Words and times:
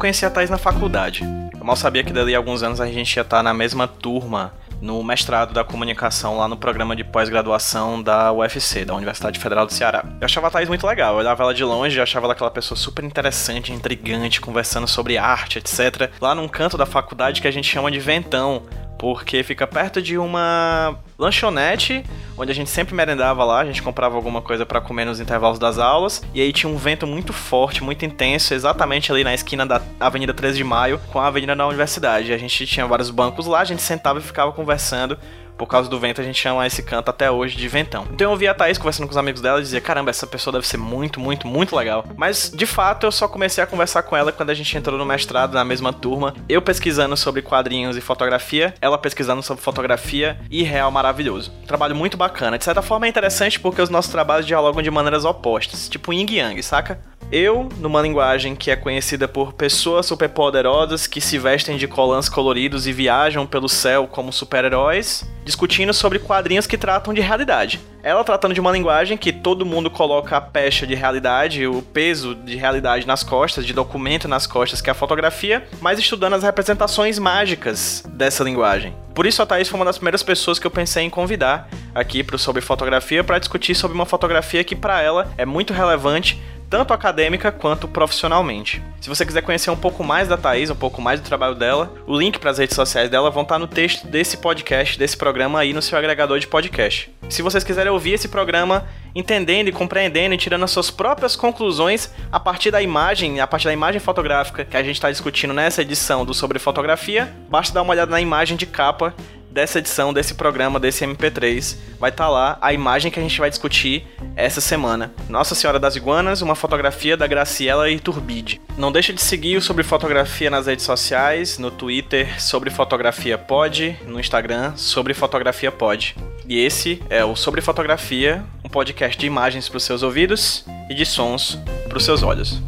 conheci 0.00 0.24
a 0.24 0.30
Thaís 0.30 0.48
na 0.48 0.56
faculdade. 0.56 1.22
Eu 1.58 1.64
mal 1.64 1.76
sabia 1.76 2.02
que 2.02 2.12
dali 2.12 2.34
a 2.34 2.38
alguns 2.38 2.62
anos 2.62 2.80
a 2.80 2.86
gente 2.86 3.14
ia 3.14 3.20
estar 3.20 3.42
na 3.42 3.52
mesma 3.52 3.86
turma 3.86 4.54
no 4.80 5.04
mestrado 5.04 5.52
da 5.52 5.62
comunicação 5.62 6.38
lá 6.38 6.48
no 6.48 6.56
programa 6.56 6.96
de 6.96 7.04
pós-graduação 7.04 8.02
da 8.02 8.32
UFC, 8.32 8.82
da 8.82 8.94
Universidade 8.94 9.38
Federal 9.38 9.66
do 9.66 9.72
Ceará. 9.74 10.02
Eu 10.18 10.24
achava 10.24 10.46
a 10.46 10.50
Thais 10.50 10.70
muito 10.70 10.86
legal, 10.86 11.12
eu 11.12 11.18
olhava 11.18 11.42
ela 11.42 11.52
de 11.52 11.62
longe 11.62 11.98
e 11.98 12.00
achava 12.00 12.24
ela 12.24 12.32
aquela 12.32 12.50
pessoa 12.50 12.78
super 12.78 13.04
interessante, 13.04 13.74
intrigante, 13.74 14.40
conversando 14.40 14.88
sobre 14.88 15.18
arte, 15.18 15.58
etc. 15.58 16.10
Lá 16.18 16.34
num 16.34 16.48
canto 16.48 16.78
da 16.78 16.86
faculdade 16.86 17.42
que 17.42 17.48
a 17.48 17.50
gente 17.50 17.68
chama 17.68 17.90
de 17.90 18.00
Ventão, 18.00 18.62
porque 19.00 19.42
fica 19.42 19.66
perto 19.66 20.02
de 20.02 20.18
uma 20.18 20.94
lanchonete, 21.18 22.04
onde 22.36 22.52
a 22.52 22.54
gente 22.54 22.68
sempre 22.68 22.94
merendava 22.94 23.42
lá, 23.42 23.60
a 23.60 23.64
gente 23.64 23.82
comprava 23.82 24.14
alguma 24.14 24.42
coisa 24.42 24.66
para 24.66 24.78
comer 24.78 25.06
nos 25.06 25.18
intervalos 25.18 25.58
das 25.58 25.78
aulas, 25.78 26.22
e 26.34 26.40
aí 26.42 26.52
tinha 26.52 26.70
um 26.70 26.76
vento 26.76 27.06
muito 27.06 27.32
forte, 27.32 27.82
muito 27.82 28.04
intenso, 28.04 28.52
exatamente 28.52 29.10
ali 29.10 29.24
na 29.24 29.32
esquina 29.32 29.64
da 29.64 29.80
Avenida 29.98 30.34
13 30.34 30.58
de 30.58 30.64
Maio 30.64 31.00
com 31.10 31.18
a 31.18 31.28
Avenida 31.28 31.56
da 31.56 31.66
Universidade. 31.66 32.30
A 32.30 32.36
gente 32.36 32.66
tinha 32.66 32.86
vários 32.86 33.08
bancos 33.08 33.46
lá, 33.46 33.60
a 33.60 33.64
gente 33.64 33.80
sentava 33.80 34.18
e 34.18 34.22
ficava 34.22 34.52
conversando 34.52 35.16
por 35.60 35.66
causa 35.66 35.90
do 35.90 36.00
vento, 36.00 36.22
a 36.22 36.24
gente 36.24 36.40
chama 36.40 36.66
esse 36.66 36.82
canto 36.82 37.10
até 37.10 37.30
hoje 37.30 37.54
de 37.54 37.68
ventão. 37.68 38.06
Então 38.10 38.28
eu 38.28 38.30
ouvi 38.30 38.48
a 38.48 38.54
Thaís 38.54 38.78
conversando 38.78 39.06
com 39.06 39.10
os 39.10 39.16
amigos 39.18 39.42
dela 39.42 39.58
e 39.58 39.62
dizia: 39.62 39.78
caramba, 39.78 40.08
essa 40.08 40.26
pessoa 40.26 40.54
deve 40.54 40.66
ser 40.66 40.78
muito, 40.78 41.20
muito, 41.20 41.46
muito 41.46 41.76
legal. 41.76 42.02
Mas 42.16 42.50
de 42.50 42.64
fato 42.64 43.04
eu 43.04 43.12
só 43.12 43.28
comecei 43.28 43.62
a 43.62 43.66
conversar 43.66 44.04
com 44.04 44.16
ela 44.16 44.32
quando 44.32 44.48
a 44.48 44.54
gente 44.54 44.74
entrou 44.74 44.98
no 44.98 45.04
mestrado 45.04 45.52
na 45.52 45.62
mesma 45.62 45.92
turma. 45.92 46.34
Eu 46.48 46.62
pesquisando 46.62 47.14
sobre 47.14 47.42
quadrinhos 47.42 47.94
e 47.94 48.00
fotografia, 48.00 48.72
ela 48.80 48.96
pesquisando 48.96 49.42
sobre 49.42 49.62
fotografia 49.62 50.40
e 50.50 50.62
real 50.62 50.90
maravilhoso. 50.90 51.52
Um 51.62 51.66
trabalho 51.66 51.94
muito 51.94 52.16
bacana. 52.16 52.56
De 52.56 52.64
certa 52.64 52.80
forma 52.80 53.04
é 53.04 53.10
interessante 53.10 53.60
porque 53.60 53.82
os 53.82 53.90
nossos 53.90 54.10
trabalhos 54.10 54.46
dialogam 54.46 54.80
de 54.80 54.90
maneiras 54.90 55.26
opostas, 55.26 55.90
tipo 55.90 56.10
yin 56.10 56.26
yang, 56.30 56.62
saca? 56.62 57.09
Eu, 57.32 57.68
numa 57.78 58.02
linguagem 58.02 58.56
que 58.56 58.72
é 58.72 58.76
conhecida 58.76 59.28
por 59.28 59.52
pessoas 59.52 60.06
superpoderosas 60.06 61.06
que 61.06 61.20
se 61.20 61.38
vestem 61.38 61.76
de 61.76 61.86
colãs 61.86 62.28
coloridos 62.28 62.88
e 62.88 62.92
viajam 62.92 63.46
pelo 63.46 63.68
céu 63.68 64.08
como 64.08 64.32
super-heróis, 64.32 65.24
discutindo 65.44 65.94
sobre 65.94 66.18
quadrinhos 66.18 66.66
que 66.66 66.76
tratam 66.76 67.14
de 67.14 67.20
realidade. 67.20 67.80
Ela 68.02 68.24
tratando 68.24 68.52
de 68.52 68.60
uma 68.60 68.72
linguagem 68.72 69.16
que 69.16 69.32
todo 69.32 69.64
mundo 69.64 69.88
coloca 69.88 70.36
a 70.36 70.40
pecha 70.40 70.84
de 70.84 70.96
realidade, 70.96 71.68
o 71.68 71.82
peso 71.82 72.34
de 72.34 72.56
realidade 72.56 73.06
nas 73.06 73.22
costas, 73.22 73.64
de 73.64 73.72
documento 73.72 74.26
nas 74.26 74.44
costas, 74.44 74.80
que 74.80 74.90
é 74.90 74.92
a 74.92 74.94
fotografia, 74.94 75.64
mas 75.80 76.00
estudando 76.00 76.34
as 76.34 76.42
representações 76.42 77.16
mágicas 77.20 78.02
dessa 78.08 78.42
linguagem. 78.42 78.92
Por 79.14 79.24
isso 79.24 79.40
a 79.40 79.46
Thaís 79.46 79.68
foi 79.68 79.78
uma 79.78 79.84
das 79.84 79.98
primeiras 79.98 80.24
pessoas 80.24 80.58
que 80.58 80.66
eu 80.66 80.70
pensei 80.70 81.04
em 81.04 81.10
convidar 81.10 81.68
aqui 81.94 82.24
para 82.24 82.38
Sobre 82.38 82.60
Fotografia 82.60 83.22
para 83.22 83.38
discutir 83.38 83.74
sobre 83.76 83.94
uma 83.94 84.06
fotografia 84.06 84.64
que 84.64 84.74
para 84.74 85.00
ela 85.00 85.30
é 85.36 85.44
muito 85.44 85.72
relevante 85.72 86.40
tanto 86.70 86.94
acadêmica 86.94 87.50
quanto 87.50 87.88
profissionalmente. 87.88 88.80
Se 89.00 89.08
você 89.08 89.26
quiser 89.26 89.42
conhecer 89.42 89.70
um 89.70 89.76
pouco 89.76 90.04
mais 90.04 90.28
da 90.28 90.36
Thaís, 90.36 90.70
um 90.70 90.76
pouco 90.76 91.02
mais 91.02 91.20
do 91.20 91.26
trabalho 91.26 91.56
dela, 91.56 91.92
o 92.06 92.16
link 92.16 92.38
para 92.38 92.52
as 92.52 92.58
redes 92.58 92.76
sociais 92.76 93.10
dela 93.10 93.28
vão 93.28 93.42
estar 93.42 93.58
no 93.58 93.66
texto 93.66 94.06
desse 94.06 94.36
podcast, 94.36 94.96
desse 94.96 95.16
programa 95.16 95.58
aí 95.58 95.72
no 95.72 95.82
seu 95.82 95.98
agregador 95.98 96.38
de 96.38 96.46
podcast. 96.46 97.12
Se 97.28 97.42
vocês 97.42 97.64
quiserem 97.64 97.90
ouvir 97.90 98.12
esse 98.12 98.28
programa 98.28 98.86
entendendo 99.14 99.66
e 99.66 99.72
compreendendo 99.72 100.34
e 100.34 100.38
tirando 100.38 100.62
as 100.62 100.70
suas 100.70 100.92
próprias 100.92 101.34
conclusões 101.34 102.12
a 102.30 102.38
partir 102.38 102.70
da 102.70 102.80
imagem, 102.80 103.40
a 103.40 103.46
partir 103.48 103.64
da 103.64 103.72
imagem 103.72 104.00
fotográfica 104.00 104.64
que 104.64 104.76
a 104.76 104.82
gente 104.82 104.94
está 104.94 105.10
discutindo 105.10 105.52
nessa 105.52 105.82
edição 105.82 106.24
do 106.24 106.32
Sobre 106.32 106.60
Fotografia, 106.60 107.34
basta 107.48 107.74
dar 107.74 107.82
uma 107.82 107.92
olhada 107.92 108.12
na 108.12 108.20
imagem 108.20 108.56
de 108.56 108.66
capa 108.66 109.12
dessa 109.50 109.78
edição, 109.78 110.12
desse 110.12 110.34
programa, 110.34 110.78
desse 110.78 111.04
MP3, 111.04 111.76
vai 111.98 112.10
estar 112.10 112.24
tá 112.24 112.30
lá 112.30 112.58
a 112.60 112.72
imagem 112.72 113.10
que 113.10 113.18
a 113.18 113.22
gente 113.22 113.38
vai 113.38 113.50
discutir 113.50 114.06
essa 114.36 114.60
semana. 114.60 115.12
Nossa 115.28 115.54
Senhora 115.54 115.78
das 115.78 115.96
Iguanas, 115.96 116.42
uma 116.42 116.54
fotografia 116.54 117.16
da 117.16 117.26
Graciela 117.26 117.90
Iturbide. 117.90 118.60
Não 118.76 118.92
deixe 118.92 119.12
de 119.12 119.20
seguir 119.20 119.56
o 119.56 119.62
Sobre 119.62 119.82
Fotografia 119.82 120.50
nas 120.50 120.66
redes 120.66 120.84
sociais, 120.84 121.58
no 121.58 121.70
Twitter, 121.70 122.40
Sobre 122.40 122.70
Fotografia 122.70 123.36
Pod, 123.36 123.98
no 124.06 124.20
Instagram, 124.20 124.74
Sobre 124.76 125.14
Fotografia 125.14 125.72
Pod. 125.72 126.16
E 126.48 126.58
esse 126.58 127.02
é 127.10 127.24
o 127.24 127.36
Sobre 127.36 127.60
Fotografia, 127.60 128.42
um 128.64 128.68
podcast 128.68 129.18
de 129.18 129.26
imagens 129.26 129.68
para 129.68 129.76
os 129.76 129.84
seus 129.84 130.02
ouvidos 130.02 130.64
e 130.88 130.94
de 130.94 131.04
sons 131.04 131.58
para 131.88 131.98
os 131.98 132.04
seus 132.04 132.22
olhos. 132.22 132.60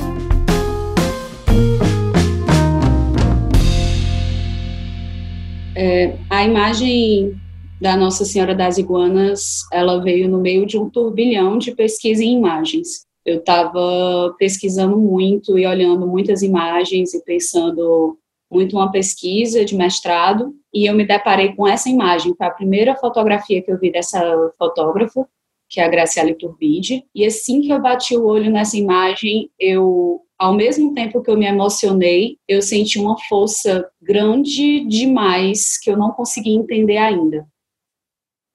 É, 5.74 6.16
a 6.28 6.44
imagem 6.44 7.34
da 7.80 7.96
Nossa 7.96 8.24
Senhora 8.24 8.54
das 8.54 8.78
Iguanas, 8.78 9.66
ela 9.72 10.00
veio 10.00 10.28
no 10.28 10.40
meio 10.40 10.66
de 10.66 10.78
um 10.78 10.88
turbilhão 10.88 11.58
de 11.58 11.74
pesquisa 11.74 12.22
em 12.22 12.36
imagens. 12.36 13.06
Eu 13.24 13.38
estava 13.38 14.34
pesquisando 14.38 14.98
muito 14.98 15.58
e 15.58 15.66
olhando 15.66 16.06
muitas 16.06 16.42
imagens 16.42 17.14
e 17.14 17.24
pensando 17.24 18.18
muito 18.50 18.76
uma 18.76 18.90
pesquisa 18.92 19.64
de 19.64 19.74
mestrado 19.74 20.54
e 20.74 20.88
eu 20.88 20.94
me 20.94 21.06
deparei 21.06 21.54
com 21.54 21.66
essa 21.66 21.88
imagem. 21.88 22.34
Foi 22.36 22.46
a 22.46 22.50
primeira 22.50 22.94
fotografia 22.94 23.62
que 23.62 23.72
eu 23.72 23.78
vi 23.78 23.90
dessa 23.90 24.20
fotógrafa, 24.58 25.26
que 25.68 25.80
é 25.80 25.84
a 25.84 25.88
Graciela 25.88 26.30
Iturbide. 26.30 27.04
E 27.14 27.24
assim 27.24 27.62
que 27.62 27.70
eu 27.70 27.80
bati 27.80 28.16
o 28.16 28.26
olho 28.26 28.50
nessa 28.50 28.76
imagem, 28.76 29.50
eu 29.58 30.20
ao 30.42 30.52
mesmo 30.52 30.92
tempo 30.92 31.22
que 31.22 31.30
eu 31.30 31.38
me 31.38 31.46
emocionei, 31.46 32.36
eu 32.48 32.60
senti 32.60 32.98
uma 32.98 33.16
força 33.28 33.88
grande 34.02 34.84
demais 34.88 35.78
que 35.78 35.88
eu 35.88 35.96
não 35.96 36.10
conseguia 36.10 36.58
entender 36.58 36.96
ainda. 36.96 37.46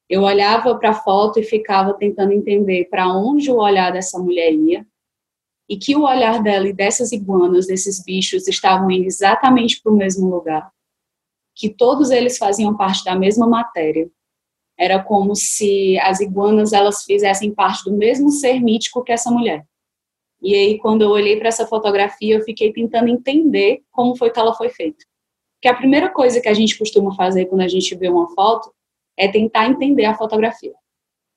Eu 0.09 0.23
olhava 0.23 0.77
para 0.77 0.89
a 0.89 0.93
foto 0.93 1.39
e 1.39 1.43
ficava 1.43 1.93
tentando 1.93 2.33
entender 2.33 2.89
para 2.89 3.07
onde 3.07 3.49
o 3.49 3.55
olhar 3.55 3.93
dessa 3.93 4.19
mulher 4.19 4.51
ia 4.51 4.85
e 5.69 5.77
que 5.77 5.95
o 5.95 6.03
olhar 6.03 6.43
dela 6.43 6.67
e 6.67 6.73
dessas 6.73 7.13
iguanas, 7.13 7.67
desses 7.67 8.03
bichos, 8.03 8.49
estavam 8.49 8.91
indo 8.91 9.05
exatamente 9.05 9.81
para 9.81 9.93
o 9.93 9.95
mesmo 9.95 10.29
lugar. 10.29 10.69
Que 11.55 11.69
todos 11.69 12.11
eles 12.11 12.37
faziam 12.37 12.75
parte 12.75 13.05
da 13.05 13.15
mesma 13.15 13.47
matéria. 13.47 14.11
Era 14.77 15.01
como 15.01 15.33
se 15.37 15.97
as 15.99 16.19
iguanas 16.19 16.73
elas 16.73 17.05
fizessem 17.05 17.53
parte 17.53 17.89
do 17.89 17.95
mesmo 17.95 18.29
ser 18.29 18.59
mítico 18.59 19.05
que 19.05 19.13
essa 19.13 19.31
mulher. 19.31 19.65
E 20.41 20.53
aí, 20.53 20.77
quando 20.79 21.01
eu 21.01 21.09
olhei 21.09 21.37
para 21.37 21.47
essa 21.47 21.65
fotografia, 21.65 22.35
eu 22.35 22.43
fiquei 22.43 22.71
tentando 22.71 23.09
entender 23.09 23.81
como 23.91 24.15
foi 24.15 24.29
que 24.29 24.39
ela 24.39 24.53
foi 24.53 24.69
feita. 24.69 25.03
Porque 25.55 25.67
a 25.67 25.73
primeira 25.73 26.09
coisa 26.09 26.39
que 26.39 26.47
a 26.47 26.53
gente 26.53 26.77
costuma 26.77 27.15
fazer 27.15 27.45
quando 27.45 27.61
a 27.61 27.67
gente 27.67 27.95
vê 27.95 28.07
uma 28.07 28.29
foto 28.35 28.71
é 29.17 29.27
tentar 29.27 29.67
entender 29.67 30.05
a 30.05 30.15
fotografia. 30.15 30.73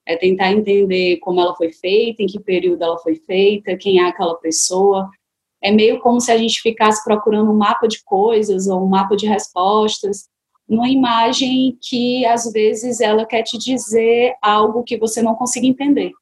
É 0.07 0.17
tentar 0.17 0.53
entender 0.53 1.17
como 1.19 1.41
ela 1.41 1.55
foi 1.55 1.73
feita, 1.73 2.23
em 2.23 2.27
que 2.27 2.39
período 2.39 2.83
ela 2.83 2.99
foi 2.99 3.15
feita, 3.15 3.77
quem 3.77 4.01
é 4.01 4.05
aquela 4.05 4.35
pessoa. 4.35 5.09
É 5.63 5.71
meio 5.71 6.01
como 6.01 6.21
se 6.21 6.31
a 6.31 6.37
gente 6.37 6.61
ficasse 6.61 7.03
procurando 7.05 7.51
um 7.51 7.57
mapa 7.57 7.89
de 7.89 8.03
coisas 8.05 8.67
ou 8.67 8.83
um 8.83 8.89
mapa 8.89 9.17
de 9.17 9.27
respostas 9.27 10.29
numa 10.71 10.89
imagem 10.89 11.77
que 11.83 12.25
às 12.25 12.51
vezes 12.53 13.01
ela 13.01 13.27
quer 13.27 13.43
te 13.43 13.59
dizer 13.59 14.37
algo 14.41 14.85
que 14.85 14.97
você 14.97 15.21
não 15.21 15.35
consiga 15.35 15.67
entender. 15.67 16.13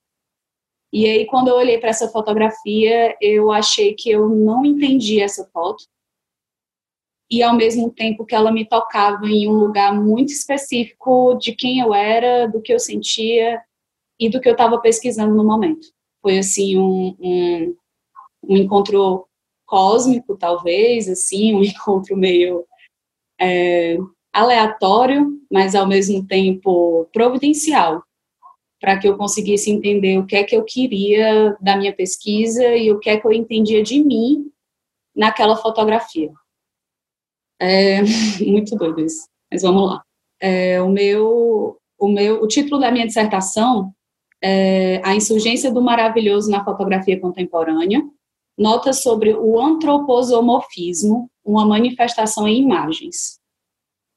E 0.92 1.04
aí, 1.06 1.26
quando 1.26 1.48
eu 1.48 1.56
olhei 1.56 1.78
para 1.78 1.90
essa 1.90 2.08
fotografia, 2.08 3.16
eu 3.20 3.52
achei 3.52 3.94
que 3.94 4.10
eu 4.10 4.28
não 4.28 4.64
entendi 4.64 5.20
essa 5.20 5.44
foto. 5.52 5.84
E 7.30 7.42
ao 7.42 7.54
mesmo 7.54 7.90
tempo 7.90 8.24
que 8.24 8.34
ela 8.34 8.50
me 8.50 8.66
tocava 8.66 9.26
em 9.26 9.46
um 9.46 9.52
lugar 9.52 9.94
muito 9.94 10.32
específico 10.32 11.34
de 11.34 11.54
quem 11.54 11.78
eu 11.80 11.92
era, 11.92 12.46
do 12.46 12.62
que 12.62 12.72
eu 12.72 12.80
sentia 12.80 13.60
e 14.18 14.30
do 14.30 14.40
que 14.40 14.48
eu 14.48 14.52
estava 14.52 14.80
pesquisando 14.80 15.34
no 15.34 15.44
momento. 15.44 15.88
Foi 16.22 16.38
assim 16.38 16.78
um, 16.78 17.14
um, 17.20 17.76
um, 18.44 18.56
encontro 18.56 19.28
cósmico, 19.66 20.38
talvez, 20.38 21.06
assim, 21.06 21.54
um 21.54 21.62
encontro 21.62 22.16
meio 22.16 22.64
é, 23.38 23.98
aleatório, 24.32 25.38
mas 25.52 25.74
ao 25.74 25.86
mesmo 25.86 26.26
tempo 26.26 27.06
providencial 27.12 28.02
para 28.80 28.98
que 28.98 29.08
eu 29.08 29.16
conseguisse 29.16 29.70
entender 29.70 30.18
o 30.18 30.26
que 30.26 30.36
é 30.36 30.44
que 30.44 30.56
eu 30.56 30.64
queria 30.64 31.56
da 31.60 31.76
minha 31.76 31.92
pesquisa 31.92 32.64
e 32.76 32.92
o 32.92 32.98
que 32.98 33.10
é 33.10 33.18
que 33.18 33.26
eu 33.26 33.32
entendia 33.32 33.82
de 33.82 34.02
mim 34.02 34.50
naquela 35.14 35.56
fotografia. 35.56 36.30
É 37.60 38.00
muito 38.46 38.76
doido 38.76 39.00
isso, 39.00 39.28
mas 39.50 39.62
vamos 39.62 39.88
lá. 39.88 40.02
É, 40.40 40.80
o 40.80 40.88
meu, 40.88 41.76
o 41.98 42.08
meu, 42.08 42.42
o 42.42 42.46
título 42.46 42.80
da 42.80 42.92
minha 42.92 43.06
dissertação 43.06 43.92
é 44.42 45.00
A 45.04 45.16
insurgência 45.16 45.72
do 45.72 45.82
maravilhoso 45.82 46.48
na 46.50 46.64
fotografia 46.64 47.20
contemporânea. 47.20 48.00
Nota 48.56 48.92
sobre 48.92 49.34
o 49.34 49.60
antroposomorfismo, 49.60 51.30
uma 51.44 51.64
manifestação 51.64 52.46
em 52.46 52.60
imagens. 52.60 53.38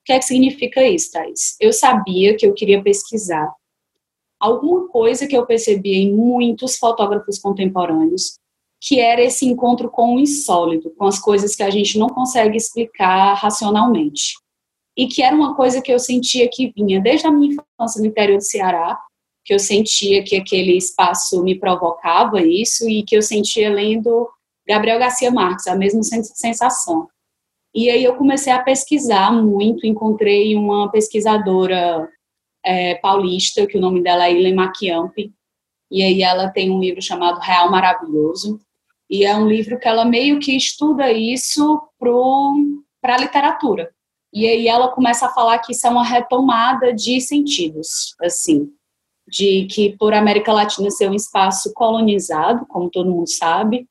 O 0.02 0.06
que 0.06 0.14
é 0.14 0.20
que 0.20 0.26
significa 0.26 0.84
isso, 0.84 1.12
Thais? 1.12 1.56
Eu 1.60 1.72
sabia 1.72 2.36
que 2.36 2.46
eu 2.46 2.54
queria 2.54 2.82
pesquisar 2.82 3.52
alguma 4.42 4.88
coisa 4.88 5.28
que 5.28 5.38
eu 5.38 5.46
percebi 5.46 5.96
em 5.96 6.14
muitos 6.14 6.78
fotógrafos 6.78 7.38
contemporâneos, 7.38 8.40
que 8.82 9.00
era 9.00 9.22
esse 9.22 9.46
encontro 9.46 9.90
com 9.90 10.16
o 10.16 10.20
insólito, 10.20 10.90
com 10.98 11.06
as 11.06 11.20
coisas 11.20 11.56
que 11.56 11.62
a 11.62 11.70
gente 11.70 12.00
não 12.00 12.10
consegue 12.10 12.58
explicar 12.58 13.36
racionalmente. 13.36 14.34
E 14.98 15.08
que 15.08 15.22
era 15.22 15.36
uma 15.36 15.56
coisa 15.56 15.82
que 15.82 15.94
eu 15.94 16.00
sentia 16.00 16.50
que 16.52 16.74
vinha 16.76 17.00
desde 17.00 17.28
a 17.28 17.32
minha 17.32 17.54
infância 17.54 18.02
no 18.02 18.08
interior 18.08 18.38
do 18.38 18.44
Ceará, 18.44 19.00
que 19.46 19.54
eu 19.54 19.60
sentia 19.60 20.24
que 20.24 20.36
aquele 20.36 20.76
espaço 20.76 21.42
me 21.44 21.58
provocava 21.58 22.42
isso 22.42 22.90
e 22.90 23.04
que 23.04 23.16
eu 23.16 23.22
sentia 23.22 23.70
lendo 23.70 24.28
Gabriel 24.68 25.00
Garcia 25.00 25.32
Marques, 25.32 25.68
a 25.68 25.76
mesma 25.76 26.02
sensação. 26.04 27.08
E 27.74 27.90
aí 27.90 28.04
eu 28.04 28.16
comecei 28.16 28.52
a 28.52 28.62
pesquisar 28.62 29.32
muito, 29.32 29.88
encontrei 29.88 30.56
uma 30.56 30.92
pesquisadora 30.92 32.10
é, 32.64 32.96
paulista, 32.96 33.66
que 33.66 33.78
o 33.78 33.82
nome 33.82 34.02
dela 34.02 34.26
é 34.26 34.34
Ilema 34.34 34.68
Machiampi, 34.68 35.34
e 35.90 36.04
aí 36.04 36.22
ela 36.22 36.50
tem 36.50 36.72
um 36.72 36.80
livro 36.80 37.02
chamado 37.02 37.40
Real 37.40 37.70
Maravilhoso, 37.70 38.60
e 39.10 39.26
é 39.26 39.36
um 39.36 39.48
livro 39.48 39.78
que 39.78 39.88
ela 39.88 40.06
meio 40.06 40.40
que 40.40 40.56
estuda 40.56 41.12
isso 41.12 41.82
para 43.02 43.16
a 43.16 43.18
literatura. 43.18 43.92
E 44.34 44.48
aí 44.48 44.68
ela 44.68 44.88
começa 44.88 45.26
a 45.26 45.34
falar 45.34 45.60
que 45.60 45.74
isso 45.74 45.86
é 45.86 45.90
uma 45.90 46.06
retomada 46.06 46.94
de 46.94 47.20
sentidos, 47.20 48.16
assim, 48.22 48.70
de 49.28 49.66
que 49.66 49.98
por 49.98 50.14
América 50.14 50.54
Latina 50.54 50.90
ser 50.90 51.10
um 51.10 51.14
espaço 51.14 51.74
colonizado, 51.74 52.66
como 52.68 52.90
todo 52.90 53.12
mundo 53.12 53.30
sabe, 53.30 53.86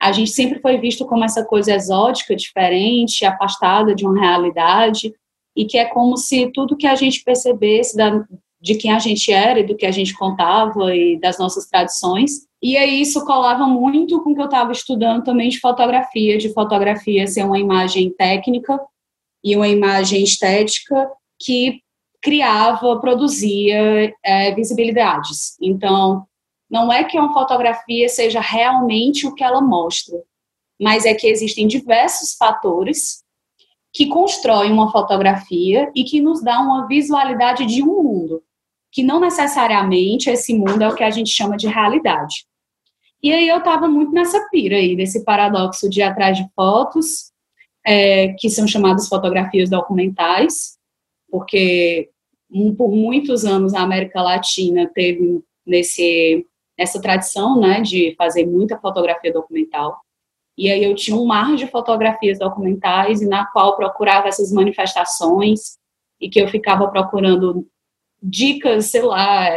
a 0.00 0.10
gente 0.10 0.30
sempre 0.30 0.58
foi 0.60 0.78
visto 0.78 1.06
como 1.06 1.22
essa 1.22 1.44
coisa 1.44 1.74
exótica, 1.74 2.34
diferente, 2.34 3.24
afastada 3.24 3.94
de 3.94 4.04
uma 4.04 4.18
realidade, 4.18 5.14
e 5.56 5.64
que 5.64 5.78
é 5.78 5.84
como 5.84 6.16
se 6.16 6.50
tudo 6.52 6.76
que 6.76 6.86
a 6.86 6.94
gente 6.94 7.22
percebesse 7.22 7.96
da, 7.96 8.24
de 8.60 8.74
quem 8.76 8.92
a 8.92 8.98
gente 8.98 9.30
era 9.32 9.60
e 9.60 9.66
do 9.66 9.76
que 9.76 9.86
a 9.86 9.90
gente 9.90 10.16
contava 10.16 10.94
e 10.94 11.18
das 11.18 11.38
nossas 11.38 11.66
tradições. 11.66 12.46
E 12.62 12.76
aí 12.76 13.00
isso 13.02 13.24
colava 13.24 13.66
muito 13.66 14.22
com 14.22 14.30
o 14.30 14.34
que 14.34 14.40
eu 14.40 14.46
estava 14.46 14.72
estudando 14.72 15.24
também 15.24 15.48
de 15.48 15.58
fotografia, 15.58 16.38
de 16.38 16.52
fotografia 16.52 17.26
ser 17.26 17.44
uma 17.44 17.58
imagem 17.58 18.10
técnica 18.10 18.80
e 19.44 19.56
uma 19.56 19.68
imagem 19.68 20.22
estética 20.22 21.10
que 21.40 21.80
criava, 22.22 23.00
produzia 23.00 24.14
é, 24.24 24.54
visibilidades. 24.54 25.56
Então, 25.60 26.24
não 26.70 26.90
é 26.92 27.02
que 27.02 27.18
uma 27.18 27.34
fotografia 27.34 28.08
seja 28.08 28.40
realmente 28.40 29.26
o 29.26 29.34
que 29.34 29.42
ela 29.42 29.60
mostra, 29.60 30.16
mas 30.80 31.04
é 31.04 31.12
que 31.12 31.26
existem 31.26 31.66
diversos 31.66 32.34
fatores 32.34 33.22
que 33.92 34.06
constroem 34.06 34.72
uma 34.72 34.90
fotografia 34.90 35.90
e 35.94 36.04
que 36.04 36.20
nos 36.20 36.42
dá 36.42 36.60
uma 36.60 36.86
visualidade 36.86 37.66
de 37.66 37.82
um 37.82 38.02
mundo, 38.02 38.42
que 38.90 39.02
não 39.02 39.20
necessariamente 39.20 40.30
esse 40.30 40.54
mundo 40.54 40.82
é 40.82 40.88
o 40.88 40.94
que 40.94 41.04
a 41.04 41.10
gente 41.10 41.30
chama 41.30 41.56
de 41.56 41.66
realidade. 41.66 42.46
E 43.22 43.32
aí 43.32 43.48
eu 43.48 43.58
estava 43.58 43.86
muito 43.86 44.12
nessa 44.12 44.48
pira 44.48 44.76
aí, 44.76 44.96
desse 44.96 45.24
paradoxo 45.24 45.88
de 45.88 46.02
atrás 46.02 46.36
de 46.36 46.46
fotos, 46.54 47.30
é, 47.86 48.28
que 48.38 48.48
são 48.48 48.66
chamadas 48.66 49.08
fotografias 49.08 49.70
documentais, 49.70 50.78
porque 51.30 52.10
por 52.76 52.90
muitos 52.90 53.44
anos 53.44 53.74
a 53.74 53.82
América 53.82 54.20
Latina 54.20 54.90
teve 54.92 55.42
nesse 55.66 56.46
essa 56.76 57.00
tradição, 57.00 57.60
né, 57.60 57.80
de 57.80 58.14
fazer 58.16 58.46
muita 58.46 58.78
fotografia 58.78 59.32
documental. 59.32 60.00
E 60.56 60.70
aí 60.70 60.84
eu 60.84 60.94
tinha 60.94 61.16
um 61.16 61.24
mar 61.24 61.56
de 61.56 61.66
fotografias 61.66 62.38
documentais 62.38 63.22
e 63.22 63.28
na 63.28 63.46
qual 63.46 63.76
procurava 63.76 64.28
essas 64.28 64.52
manifestações 64.52 65.78
e 66.20 66.28
que 66.28 66.40
eu 66.40 66.48
ficava 66.48 66.88
procurando 66.88 67.66
dicas, 68.22 68.86
sei 68.86 69.02
lá, 69.02 69.48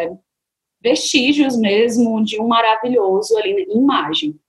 vestígios 0.82 1.58
mesmo 1.58 2.24
de 2.24 2.40
um 2.40 2.48
maravilhoso 2.48 3.38
ali 3.38 3.66
em 3.70 3.78
imagem. 3.78 4.40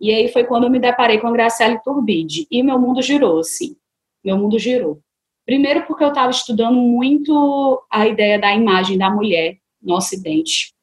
E 0.00 0.12
aí 0.12 0.28
foi 0.28 0.44
quando 0.44 0.64
eu 0.64 0.70
me 0.70 0.78
deparei 0.78 1.18
com 1.18 1.26
a 1.26 1.32
Graciela 1.32 1.78
Turbide 1.78 2.46
e 2.50 2.62
meu 2.62 2.78
mundo 2.78 3.02
girou, 3.02 3.42
sim. 3.42 3.76
Meu 4.24 4.38
mundo 4.38 4.58
girou. 4.58 5.00
Primeiro 5.44 5.86
porque 5.86 6.04
eu 6.04 6.08
estava 6.08 6.30
estudando 6.30 6.76
muito 6.76 7.82
a 7.90 8.06
ideia 8.06 8.38
da 8.38 8.54
imagem 8.54 8.98
da 8.98 9.10
mulher 9.10 9.58
no 9.80 9.94
Ocidente. 9.94 10.74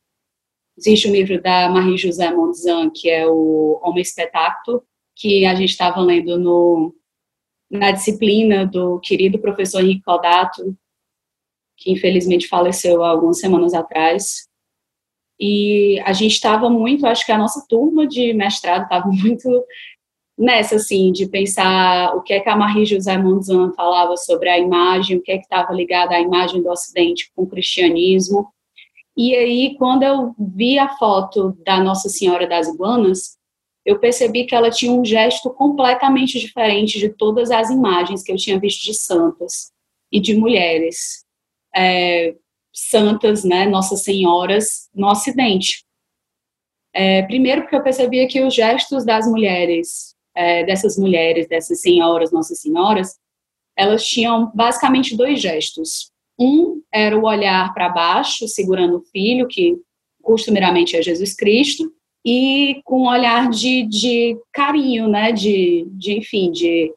Existe 0.77 1.07
um 1.07 1.11
livro 1.11 1.41
da 1.41 1.69
Marie-José 1.69 2.31
Monzan, 2.31 2.89
que 2.89 3.09
é 3.09 3.25
o 3.25 3.79
Homem 3.81 4.01
Espetáculo, 4.01 4.83
que 5.15 5.45
a 5.45 5.55
gente 5.55 5.69
estava 5.69 5.99
lendo 6.01 6.37
no, 6.37 6.93
na 7.69 7.91
disciplina 7.91 8.65
do 8.65 8.99
querido 8.99 9.39
professor 9.39 9.81
Henrique 9.81 10.03
Codato, 10.03 10.75
que 11.77 11.91
infelizmente 11.91 12.47
faleceu 12.47 13.03
há 13.03 13.09
algumas 13.09 13.39
semanas 13.39 13.73
atrás. 13.73 14.47
E 15.39 15.99
a 16.05 16.13
gente 16.13 16.33
estava 16.33 16.69
muito, 16.69 17.05
acho 17.05 17.25
que 17.25 17.31
a 17.31 17.37
nossa 17.37 17.65
turma 17.67 18.07
de 18.07 18.33
mestrado 18.33 18.83
estava 18.83 19.07
muito 19.11 19.65
nessa, 20.37 20.75
assim, 20.75 21.11
de 21.11 21.27
pensar 21.27 22.13
o 22.15 22.21
que 22.21 22.33
é 22.33 22.39
que 22.39 22.49
a 22.49 22.57
Marie-José 22.57 23.17
Monzan 23.17 23.71
falava 23.73 24.17
sobre 24.17 24.49
a 24.49 24.59
imagem, 24.59 25.17
o 25.17 25.21
que 25.21 25.31
é 25.31 25.37
que 25.37 25.43
estava 25.43 25.73
ligado 25.73 26.11
à 26.11 26.19
imagem 26.19 26.61
do 26.61 26.69
Ocidente 26.69 27.31
com 27.33 27.43
o 27.43 27.47
cristianismo, 27.47 28.53
e 29.17 29.33
aí, 29.33 29.75
quando 29.77 30.03
eu 30.03 30.35
vi 30.37 30.77
a 30.77 30.89
foto 30.97 31.57
da 31.65 31.79
Nossa 31.79 32.09
Senhora 32.09 32.45
das 32.45 32.67
Iguanas, 32.67 33.37
eu 33.85 33.99
percebi 33.99 34.45
que 34.45 34.55
ela 34.55 34.71
tinha 34.71 34.91
um 34.91 35.05
gesto 35.05 35.49
completamente 35.51 36.39
diferente 36.39 36.97
de 36.97 37.09
todas 37.09 37.51
as 37.51 37.69
imagens 37.69 38.23
que 38.23 38.31
eu 38.31 38.35
tinha 38.35 38.59
visto 38.59 38.83
de 38.83 38.93
santas 38.93 39.71
e 40.11 40.19
de 40.19 40.35
mulheres 40.35 41.23
é, 41.75 42.35
santas, 42.73 43.43
né, 43.43 43.65
Nossas 43.67 44.03
Senhoras, 44.03 44.89
no 44.93 45.07
Ocidente. 45.07 45.85
É, 46.93 47.21
primeiro, 47.23 47.61
porque 47.61 47.75
eu 47.75 47.83
percebia 47.83 48.27
que 48.27 48.41
os 48.41 48.53
gestos 48.53 49.05
das 49.05 49.27
mulheres, 49.27 50.15
é, 50.33 50.63
dessas 50.63 50.97
mulheres, 50.97 51.47
dessas 51.47 51.81
senhoras, 51.81 52.31
Nossas 52.31 52.61
Senhoras, 52.61 53.19
elas 53.77 54.05
tinham 54.05 54.51
basicamente 54.55 55.15
dois 55.15 55.41
gestos. 55.41 56.11
Um 56.39 56.81
era 56.91 57.17
o 57.17 57.25
olhar 57.25 57.73
para 57.73 57.89
baixo, 57.89 58.47
segurando 58.47 58.97
o 58.97 59.03
filho, 59.11 59.47
que 59.47 59.75
costumeiramente 60.21 60.95
é 60.95 61.01
Jesus 61.01 61.35
Cristo, 61.35 61.91
e 62.25 62.81
com 62.83 63.03
um 63.03 63.07
olhar 63.07 63.49
de, 63.49 63.83
de 63.83 64.37
carinho, 64.51 65.07
né, 65.07 65.31
de, 65.31 65.87
de, 65.91 66.17
enfim, 66.17 66.51
de 66.51 66.91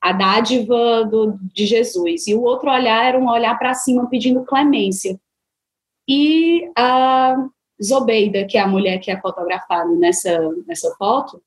a 0.00 0.12
dádiva 0.12 1.04
do, 1.04 1.38
de 1.54 1.64
Jesus. 1.64 2.26
E 2.26 2.34
o 2.34 2.42
outro 2.42 2.68
olhar 2.68 3.06
era 3.06 3.18
um 3.18 3.28
olhar 3.28 3.56
para 3.56 3.74
cima 3.74 4.08
pedindo 4.08 4.44
clemência. 4.44 5.16
E 6.08 6.68
a 6.76 7.36
Zobeida, 7.80 8.44
que 8.44 8.58
é 8.58 8.60
a 8.60 8.66
mulher 8.66 8.98
que 8.98 9.12
é 9.12 9.20
fotografada 9.20 9.88
nessa, 9.90 10.36
nessa 10.66 10.92
foto, 10.96 11.40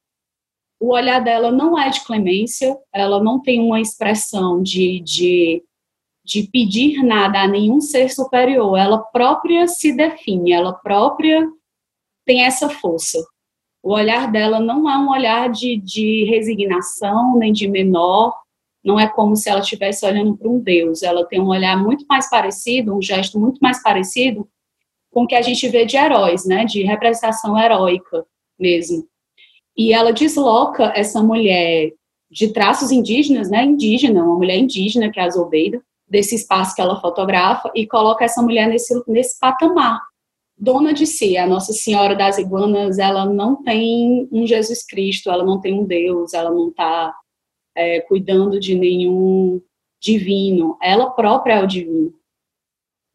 o 0.80 0.94
olhar 0.94 1.20
dela 1.20 1.52
não 1.52 1.78
é 1.78 1.90
de 1.90 2.06
clemência, 2.06 2.78
ela 2.94 3.22
não 3.22 3.42
tem 3.42 3.60
uma 3.60 3.82
expressão 3.82 4.64
de, 4.64 5.02
de 5.02 5.64
de 6.26 6.50
pedir 6.52 7.04
nada 7.04 7.44
a 7.44 7.48
nenhum 7.48 7.80
ser 7.80 8.10
superior, 8.10 8.76
ela 8.76 8.98
própria 8.98 9.68
se 9.68 9.96
define, 9.96 10.51
ela 10.51 10.74
própria 10.74 11.48
tem 12.25 12.44
essa 12.44 12.70
força. 12.70 13.24
O 13.84 13.94
olhar 13.94 14.32
dela 14.32 14.60
não 14.60 14.89
é 14.89 14.98
um 14.98 15.10
olhar 15.10 15.50
de, 15.50 15.77
de 15.77 16.25
resignação, 16.25 17.38
nem 17.38 17.53
de 17.53 17.67
menor, 17.67 18.34
não 18.84 19.00
é 19.00 19.08
como 19.08 19.36
se 19.36 19.50
ela 19.50 19.62
estivesse 19.62 20.05
olhando 20.05 20.38
para 20.38 20.50
um 20.50 20.60
Deus, 20.60 21.01
ela 21.01 21.25
tem 21.25 21.39
um 21.39 21.48
olhar 21.48 21.75
muito 21.82 22.05
mais 22.08 22.29
parecido, 22.29 22.96
um 22.96 23.01
gesto 23.01 23.39
muito 23.39 23.60
mais 23.60 23.82
parecido 23.82 24.48
com 25.12 25.24
o 25.24 25.27
que 25.27 25.34
a 25.34 25.41
gente 25.41 25.67
vê 25.67 25.86
de 25.86 25.98
heróis, 25.98 26.46
né, 26.46 26.65
de 26.65 26.84
representação 26.84 27.58
heróica 27.58 28.25
mesmo. 28.60 29.08
E 29.75 29.91
ela 29.94 30.12
desloca 30.12 30.91
essa 30.96 31.22
mulher 31.24 31.94
de 32.29 32.50
traços 32.50 32.91
indígenas, 32.91 33.50
né, 33.50 33.63
indígena, 33.63 34.24
uma 34.24 34.36
mulher 34.36 34.58
indígena, 34.58 35.12
que 35.12 35.20
é 35.20 35.24
a 35.24 35.29
Zobeida, 35.29 35.82
desse 36.08 36.36
espaço 36.36 36.75
que 36.75 36.82
ela 36.82 37.00
fotografa 37.01 37.72
e 37.74 37.88
coloca 37.88 38.24
essa 38.24 38.41
mulher 38.41 38.67
nesse, 38.67 38.94
nesse 39.08 39.39
patamar. 39.39 40.01
Dona 40.58 40.94
de 40.94 41.06
si, 41.06 41.38
a 41.38 41.46
Nossa 41.46 41.74
Senhora 41.74 42.16
das 42.16 42.38
Iguanas, 42.38 42.98
ela 42.98 43.26
não 43.26 43.62
tem 43.62 44.28
um 44.32 44.48
Jesus 44.48 44.86
Cristo, 44.86 45.30
ela 45.30 45.44
não 45.44 45.60
tem 45.60 45.74
um 45.74 45.86
Deus, 45.86 46.34
ela 46.34 46.50
não 46.50 46.70
está 46.70 47.14
é, 47.76 48.00
cuidando 48.02 48.60
de 48.60 48.74
nenhum 48.74 49.62
divino, 50.00 50.78
ela 50.82 51.10
própria 51.10 51.56
é 51.56 51.64
o 51.64 51.68
divino. 51.68 52.14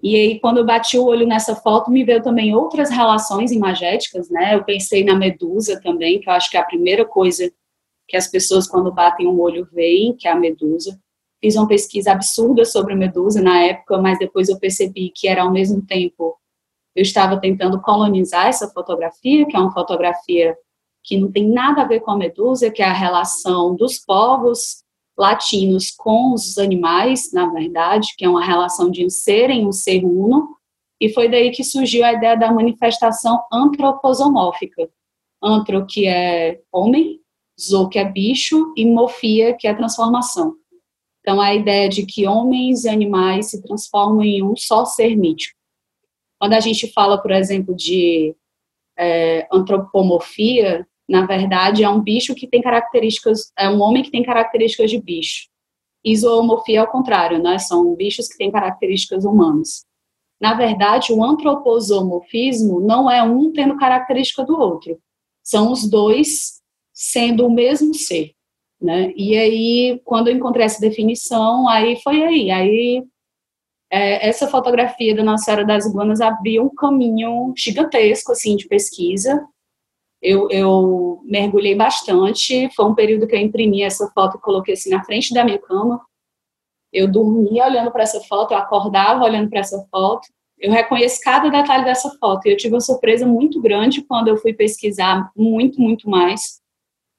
E 0.02 0.16
aí, 0.16 0.40
quando 0.40 0.58
eu 0.58 0.64
bati 0.64 0.98
o 0.98 1.04
olho 1.04 1.26
nessa 1.26 1.54
foto, 1.54 1.90
me 1.90 2.04
veio 2.04 2.22
também 2.22 2.54
outras 2.54 2.90
relações 2.90 3.52
imagéticas, 3.52 4.30
né? 4.30 4.54
Eu 4.54 4.64
pensei 4.64 5.04
na 5.04 5.14
medusa 5.14 5.80
também, 5.82 6.20
que 6.20 6.28
eu 6.28 6.32
acho 6.32 6.50
que 6.50 6.56
é 6.56 6.60
a 6.60 6.64
primeira 6.64 7.04
coisa 7.04 7.52
que 8.08 8.16
as 8.16 8.26
pessoas, 8.26 8.66
quando 8.66 8.92
batem 8.92 9.26
o 9.26 9.38
olho, 9.38 9.68
veem, 9.70 10.14
que 10.16 10.26
é 10.26 10.32
a 10.32 10.36
medusa. 10.36 10.98
Fiz 11.40 11.54
uma 11.54 11.68
pesquisa 11.68 12.12
absurda 12.12 12.64
sobre 12.64 12.94
Medusa 12.94 13.40
na 13.40 13.62
época, 13.62 13.98
mas 13.98 14.18
depois 14.18 14.48
eu 14.48 14.58
percebi 14.58 15.10
que 15.14 15.28
era 15.28 15.42
ao 15.42 15.52
mesmo 15.52 15.80
tempo 15.86 16.36
eu 16.94 17.02
estava 17.02 17.40
tentando 17.40 17.80
colonizar 17.80 18.46
essa 18.46 18.68
fotografia, 18.68 19.46
que 19.46 19.56
é 19.56 19.60
uma 19.60 19.72
fotografia 19.72 20.56
que 21.02 21.18
não 21.18 21.30
tem 21.30 21.48
nada 21.48 21.82
a 21.82 21.86
ver 21.86 22.00
com 22.00 22.10
a 22.10 22.16
Medusa, 22.16 22.70
que 22.70 22.82
é 22.82 22.86
a 22.86 22.92
relação 22.92 23.74
dos 23.74 23.98
povos 23.98 24.82
latinos 25.16 25.90
com 25.90 26.32
os 26.32 26.56
animais, 26.58 27.32
na 27.32 27.46
verdade, 27.46 28.14
que 28.16 28.24
é 28.24 28.28
uma 28.28 28.44
relação 28.44 28.90
de 28.90 29.08
serem 29.10 29.66
um 29.66 29.72
ser 29.72 30.04
uno, 30.04 30.56
e 31.00 31.08
foi 31.08 31.28
daí 31.28 31.50
que 31.50 31.64
surgiu 31.64 32.04
a 32.04 32.12
ideia 32.12 32.36
da 32.36 32.52
manifestação 32.52 33.42
antroposomórfica. 33.52 34.88
Antro, 35.42 35.86
que 35.86 36.06
é 36.06 36.60
homem, 36.70 37.20
zo, 37.58 37.88
que 37.88 37.98
é 37.98 38.04
bicho, 38.04 38.72
e 38.76 38.84
mofia, 38.84 39.54
que 39.54 39.66
é 39.66 39.74
transformação. 39.74 40.54
Então, 41.20 41.40
a 41.40 41.54
ideia 41.54 41.88
de 41.88 42.04
que 42.04 42.26
homens 42.26 42.84
e 42.84 42.88
animais 42.88 43.50
se 43.50 43.62
transformam 43.62 44.22
em 44.22 44.42
um 44.42 44.54
só 44.56 44.84
ser 44.84 45.16
mítico. 45.16 45.59
Quando 46.40 46.54
a 46.54 46.60
gente 46.60 46.90
fala, 46.92 47.20
por 47.20 47.30
exemplo, 47.32 47.74
de 47.74 48.34
é, 48.98 49.46
antropomorfia, 49.52 50.86
na 51.08 51.26
verdade, 51.26 51.84
é 51.84 51.88
um 51.88 52.00
bicho 52.00 52.34
que 52.34 52.46
tem 52.46 52.62
características, 52.62 53.52
é 53.58 53.68
um 53.68 53.80
homem 53.82 54.02
que 54.02 54.10
tem 54.10 54.22
características 54.22 54.90
de 54.90 55.00
bicho. 55.00 55.48
Isomorfia 56.04 56.78
é 56.78 56.82
o 56.82 56.86
contrário, 56.86 57.42
né? 57.42 57.58
São 57.58 57.94
bichos 57.94 58.26
que 58.26 58.38
têm 58.38 58.50
características 58.50 59.24
humanas. 59.24 59.84
Na 60.40 60.54
verdade, 60.54 61.12
o 61.12 61.22
antroposomorfismo 61.22 62.80
não 62.80 63.10
é 63.10 63.22
um 63.22 63.52
tendo 63.52 63.76
característica 63.76 64.42
do 64.42 64.58
outro. 64.58 64.98
São 65.42 65.70
os 65.70 65.88
dois 65.88 66.62
sendo 66.94 67.46
o 67.46 67.52
mesmo 67.52 67.92
ser, 67.92 68.32
né? 68.80 69.12
E 69.16 69.36
aí, 69.36 70.00
quando 70.04 70.28
eu 70.28 70.36
encontrei 70.36 70.64
essa 70.64 70.80
definição, 70.80 71.68
aí 71.68 72.00
foi 72.02 72.22
aí. 72.22 72.50
Aí, 72.50 73.04
é, 73.90 74.28
essa 74.28 74.46
fotografia 74.48 75.14
da 75.14 75.22
Nossa 75.22 75.44
Senhora 75.44 75.64
das 75.64 75.86
Iguanas 75.86 76.20
abriu 76.20 76.64
um 76.64 76.74
caminho 76.74 77.52
gigantesco, 77.56 78.32
assim, 78.32 78.56
de 78.56 78.68
pesquisa. 78.68 79.44
Eu, 80.22 80.48
eu 80.50 81.20
mergulhei 81.24 81.74
bastante. 81.74 82.68
Foi 82.74 82.84
um 82.86 82.94
período 82.94 83.26
que 83.26 83.34
eu 83.34 83.40
imprimi 83.40 83.82
essa 83.82 84.10
foto 84.12 84.36
e 84.36 84.40
coloquei 84.40 84.74
assim 84.74 84.90
na 84.90 85.02
frente 85.04 85.32
da 85.34 85.44
minha 85.44 85.58
cama 85.58 86.00
eu 86.92 87.10
dormia 87.10 87.66
olhando 87.66 87.90
para 87.90 88.02
essa 88.02 88.20
foto, 88.20 88.52
eu 88.52 88.58
acordava 88.58 89.24
olhando 89.24 89.48
para 89.48 89.60
essa 89.60 89.86
foto. 89.90 90.28
Eu 90.58 90.72
reconheço 90.72 91.20
cada 91.22 91.48
detalhe 91.48 91.84
dessa 91.84 92.10
foto. 92.18 92.46
E 92.46 92.52
eu 92.52 92.56
tive 92.56 92.74
uma 92.74 92.80
surpresa 92.80 93.26
muito 93.26 93.60
grande 93.60 94.02
quando 94.02 94.28
eu 94.28 94.36
fui 94.36 94.52
pesquisar 94.52 95.30
muito, 95.36 95.80
muito 95.80 96.08
mais. 96.08 96.60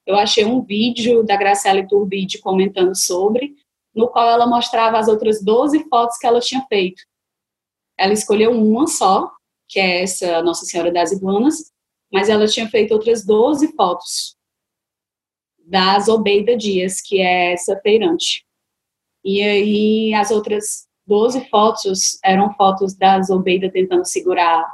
Eu 0.06 0.16
achei 0.16 0.46
um 0.46 0.62
vídeo 0.62 1.24
da 1.24 1.36
Graciela 1.36 1.88
Turbide 1.88 2.40
comentando 2.40 2.96
sobre, 2.96 3.56
no 3.96 4.08
qual 4.08 4.30
ela 4.30 4.48
mostrava 4.48 4.98
as 4.98 5.08
outras 5.08 5.44
12 5.44 5.88
fotos 5.90 6.18
que 6.18 6.28
ela 6.28 6.40
tinha 6.40 6.66
feito. 6.68 7.04
Ela 7.98 8.14
escolheu 8.14 8.52
uma 8.52 8.88
só, 8.88 9.32
que 9.68 9.80
é 9.80 10.04
essa 10.04 10.42
Nossa 10.42 10.66
Senhora 10.66 10.92
das 10.92 11.12
Iguanas, 11.12 11.72
mas 12.12 12.30
ela 12.30 12.48
tinha 12.48 12.68
feito 12.70 12.94
outras 12.94 13.26
12 13.26 13.74
fotos 13.76 14.36
da 15.60 16.00
Zobeida 16.00 16.58
Dias, 16.58 17.00
que 17.02 17.22
é 17.22 17.54
essa 17.54 17.80
feirante. 17.82 18.46
E 19.24 19.42
aí 19.42 20.14
as 20.14 20.32
outras 20.32 20.88
12 21.08 21.48
fotos 21.50 22.18
eram 22.24 22.54
fotos 22.54 22.96
da 22.96 23.22
Zobeida 23.22 23.72
tentando 23.72 24.06
segurar 24.06 24.66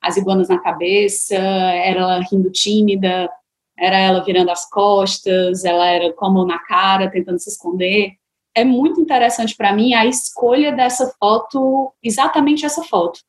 as 0.00 0.16
iguanas 0.16 0.48
na 0.48 0.58
cabeça, 0.58 1.34
era 1.34 2.00
ela 2.00 2.20
rindo 2.20 2.50
tímida, 2.50 3.28
era 3.76 3.98
ela 3.98 4.24
virando 4.24 4.50
as 4.50 4.68
costas, 4.68 5.64
ela 5.64 5.86
era 5.86 6.12
com 6.12 6.26
a 6.26 6.30
mão 6.30 6.46
na 6.46 6.58
cara, 6.60 7.10
tentando 7.10 7.38
se 7.38 7.50
esconder. 7.50 8.17
É 8.58 8.64
muito 8.64 9.00
interessante 9.00 9.54
para 9.56 9.72
mim 9.72 9.94
a 9.94 10.04
escolha 10.04 10.72
dessa 10.72 11.14
foto, 11.20 11.92
exatamente 12.02 12.66
essa 12.66 12.82
foto, 12.82 13.20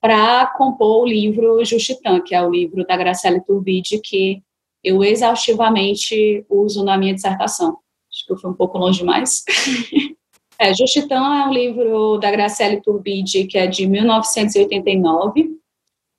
para 0.00 0.44
compor 0.58 1.02
o 1.02 1.06
livro 1.06 1.64
Justitã, 1.64 2.20
que 2.20 2.34
é 2.34 2.42
o 2.42 2.50
livro 2.50 2.84
da 2.84 2.96
Graciela 2.96 3.40
Turbide, 3.40 4.00
que 4.00 4.42
eu 4.82 5.04
exaustivamente 5.04 6.44
uso 6.50 6.84
na 6.84 6.98
minha 6.98 7.14
dissertação. 7.14 7.78
Acho 8.12 8.26
que 8.26 8.32
eu 8.32 8.38
fui 8.38 8.50
um 8.50 8.54
pouco 8.54 8.76
longe 8.76 8.98
demais. 8.98 9.44
é, 10.58 10.74
Justitã 10.74 11.14
é 11.14 11.46
um 11.46 11.52
livro 11.52 12.18
da 12.18 12.32
Graciela 12.32 12.80
Turbide, 12.82 13.46
que 13.46 13.58
é 13.58 13.68
de 13.68 13.86
1989, 13.86 15.48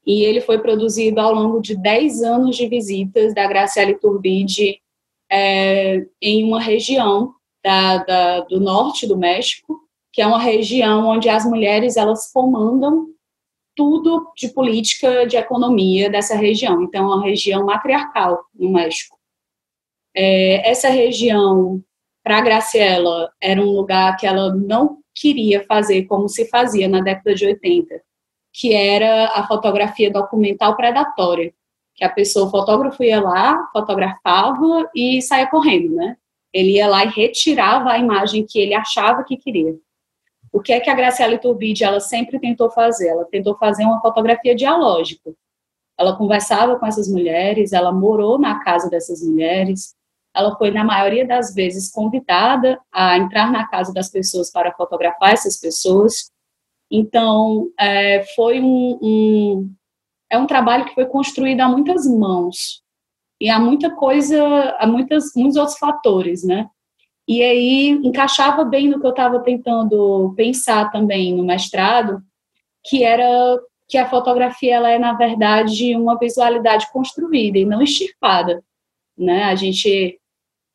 e 0.05 0.23
ele 0.23 0.39
foi 0.39 0.59
produzido 0.59 1.19
ao 1.19 1.33
longo 1.33 1.59
de 1.59 1.75
10 1.75 2.23
anos 2.23 2.55
de 2.55 2.65
visitas 2.69 3.35
da 3.35 3.45
Graciela 3.45 3.93
Turbide 3.93 4.79
é, 5.29 6.05
em 6.21 6.45
uma 6.45 6.61
região 6.61 7.35
da, 7.63 7.97
da, 7.99 8.39
do 8.41 8.59
norte 8.59 9.07
do 9.07 9.17
México, 9.17 9.79
que 10.11 10.21
é 10.21 10.27
uma 10.27 10.39
região 10.39 11.07
onde 11.07 11.29
as 11.29 11.45
mulheres 11.45 11.97
elas 11.97 12.31
comandam 12.31 13.07
tudo 13.75 14.31
de 14.35 14.49
política, 14.49 15.27
de 15.27 15.37
economia 15.37 16.09
dessa 16.09 16.35
região. 16.35 16.81
Então, 16.81 17.05
é 17.05 17.15
uma 17.15 17.23
região 17.23 17.65
matriarcal 17.65 18.43
no 18.53 18.71
México. 18.71 19.15
É, 20.15 20.67
essa 20.69 20.89
região 20.89 21.83
para 22.27 22.39
a 22.39 22.41
Graciela, 22.41 23.31
era 23.41 23.61
um 23.61 23.71
lugar 23.71 24.17
que 24.17 24.27
ela 24.27 24.53
não 24.53 24.97
queria 25.15 25.63
fazer 25.63 26.03
como 26.07 26.27
se 26.27 26.49
fazia 26.49 26.85
na 26.85 26.99
década 26.99 27.33
de 27.33 27.45
80, 27.45 28.01
que 28.53 28.73
era 28.73 29.27
a 29.27 29.47
fotografia 29.47 30.11
documental 30.11 30.75
predatória, 30.75 31.53
que 31.95 32.03
a 32.03 32.09
pessoa, 32.09 32.47
o 32.47 32.51
fotógrafo 32.51 33.01
ia 33.01 33.21
lá, 33.21 33.69
fotografava 33.71 34.89
e 34.93 35.21
saía 35.21 35.47
correndo, 35.47 35.95
né? 35.95 36.17
Ele 36.53 36.77
ia 36.77 36.87
lá 36.87 37.05
e 37.05 37.09
retirava 37.09 37.91
a 37.91 37.97
imagem 37.97 38.45
que 38.45 38.59
ele 38.59 38.73
achava 38.73 39.23
que 39.23 39.37
queria. 39.37 39.75
O 40.51 40.61
que 40.61 40.73
é 40.73 40.79
que 40.79 40.89
a 40.89 40.95
Graciela 40.95 41.33
Iturbide, 41.33 41.83
ela 41.83 41.99
sempre 41.99 42.39
tentou 42.39 42.71
fazer? 42.71 43.09
Ela 43.09 43.25
tentou 43.25 43.55
fazer 43.57 43.83
uma 43.83 44.01
fotografia 44.01 44.55
dialógica. 44.55 45.31
Ela 45.97 46.15
conversava 46.15 46.77
com 46.79 46.85
essas 46.85 47.09
mulheres, 47.09 47.73
ela 47.73 47.91
morou 47.91 48.39
na 48.39 48.63
casa 48.63 48.89
dessas 48.89 49.21
mulheres, 49.21 49.95
ela 50.35 50.55
foi, 50.55 50.69
na 50.69 50.83
maioria 50.83 51.25
das 51.25 51.53
vezes, 51.53 51.91
convidada 51.91 52.79
a 52.91 53.17
entrar 53.17 53.51
na 53.51 53.67
casa 53.67 53.91
das 53.91 54.09
pessoas 54.09 54.51
para 54.51 54.71
fotografar 54.73 55.33
essas 55.33 55.59
pessoas. 55.59 56.31
Então, 56.91 57.69
é, 57.79 58.23
foi 58.35 58.59
um, 58.59 58.99
um, 59.01 59.73
é 60.29 60.37
um 60.37 60.45
trabalho 60.45 60.85
que 60.85 60.93
foi 60.93 61.05
construído 61.07 61.61
a 61.61 61.67
muitas 61.67 62.05
mãos 62.05 62.83
e 63.39 63.49
há 63.49 63.59
muita 63.59 63.89
coisa, 63.91 64.37
há 64.79 64.87
muitas, 64.87 65.33
muitos 65.35 65.57
outros 65.57 65.77
fatores, 65.77 66.43
né? 66.43 66.67
E 67.27 67.41
aí 67.43 67.89
encaixava 67.89 68.63
bem 68.63 68.87
no 68.87 68.99
que 68.99 69.05
eu 69.05 69.11
estava 69.11 69.39
tentando 69.41 70.33
pensar 70.35 70.91
também 70.91 71.35
no 71.35 71.45
mestrado, 71.45 72.21
que 72.85 73.03
era 73.03 73.59
que 73.89 73.97
a 73.97 74.09
fotografia 74.09 74.75
ela 74.75 74.89
é 74.89 74.99
na 74.99 75.13
verdade 75.13 75.95
uma 75.95 76.17
visualidade 76.17 76.91
construída 76.91 77.57
e 77.57 77.65
não 77.65 77.81
extirpada, 77.81 78.63
né? 79.17 79.45
A 79.45 79.55
gente 79.55 80.19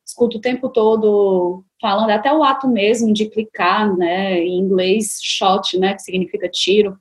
escuto 0.06 0.38
o 0.38 0.40
tempo 0.40 0.68
todo 0.68 1.64
falando, 1.80 2.10
até 2.10 2.32
o 2.32 2.44
ato 2.44 2.68
mesmo 2.68 3.12
de 3.12 3.28
clicar, 3.28 3.96
né, 3.96 4.38
em 4.38 4.58
inglês, 4.58 5.18
shot, 5.20 5.78
né, 5.78 5.94
que 5.94 6.02
significa 6.02 6.48
tiro, 6.48 6.96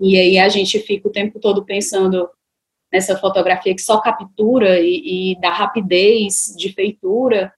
e 0.00 0.18
aí 0.18 0.38
a 0.38 0.48
gente 0.48 0.78
fica 0.80 1.08
o 1.08 1.12
tempo 1.12 1.38
todo 1.38 1.64
pensando 1.64 2.28
nessa 2.92 3.16
fotografia 3.16 3.74
que 3.74 3.80
só 3.80 4.00
captura 4.00 4.80
e, 4.80 5.32
e 5.32 5.40
da 5.40 5.50
rapidez 5.50 6.54
de 6.56 6.72
feitura, 6.72 7.52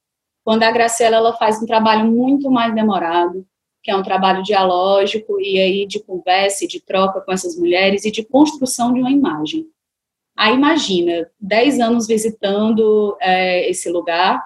quando 0.45 0.63
a 0.63 0.71
Graciela 0.71 1.17
ela 1.17 1.33
faz 1.37 1.61
um 1.63 1.67
trabalho 1.67 2.11
muito 2.11 2.51
mais 2.51 2.75
demorado, 2.75 3.47
que 3.83 3.91
é 3.91 3.97
um 3.97 4.03
trabalho 4.03 4.43
dialógico 4.43 5.41
e 5.41 5.59
aí 5.59 5.87
de 5.87 6.03
conversa 6.03 6.65
e 6.65 6.69
de 6.69 6.81
troca 6.81 7.21
com 7.21 7.33
essas 7.33 7.59
mulheres 7.59 8.05
e 8.05 8.11
de 8.11 8.25
construção 8.25 8.93
de 8.93 9.01
uma 9.01 9.11
imagem. 9.11 9.67
Aí 10.37 10.55
imagina, 10.55 11.29
10 11.41 11.81
anos 11.81 12.07
visitando 12.07 13.17
é, 13.21 13.69
esse 13.69 13.91
lugar, 13.91 14.43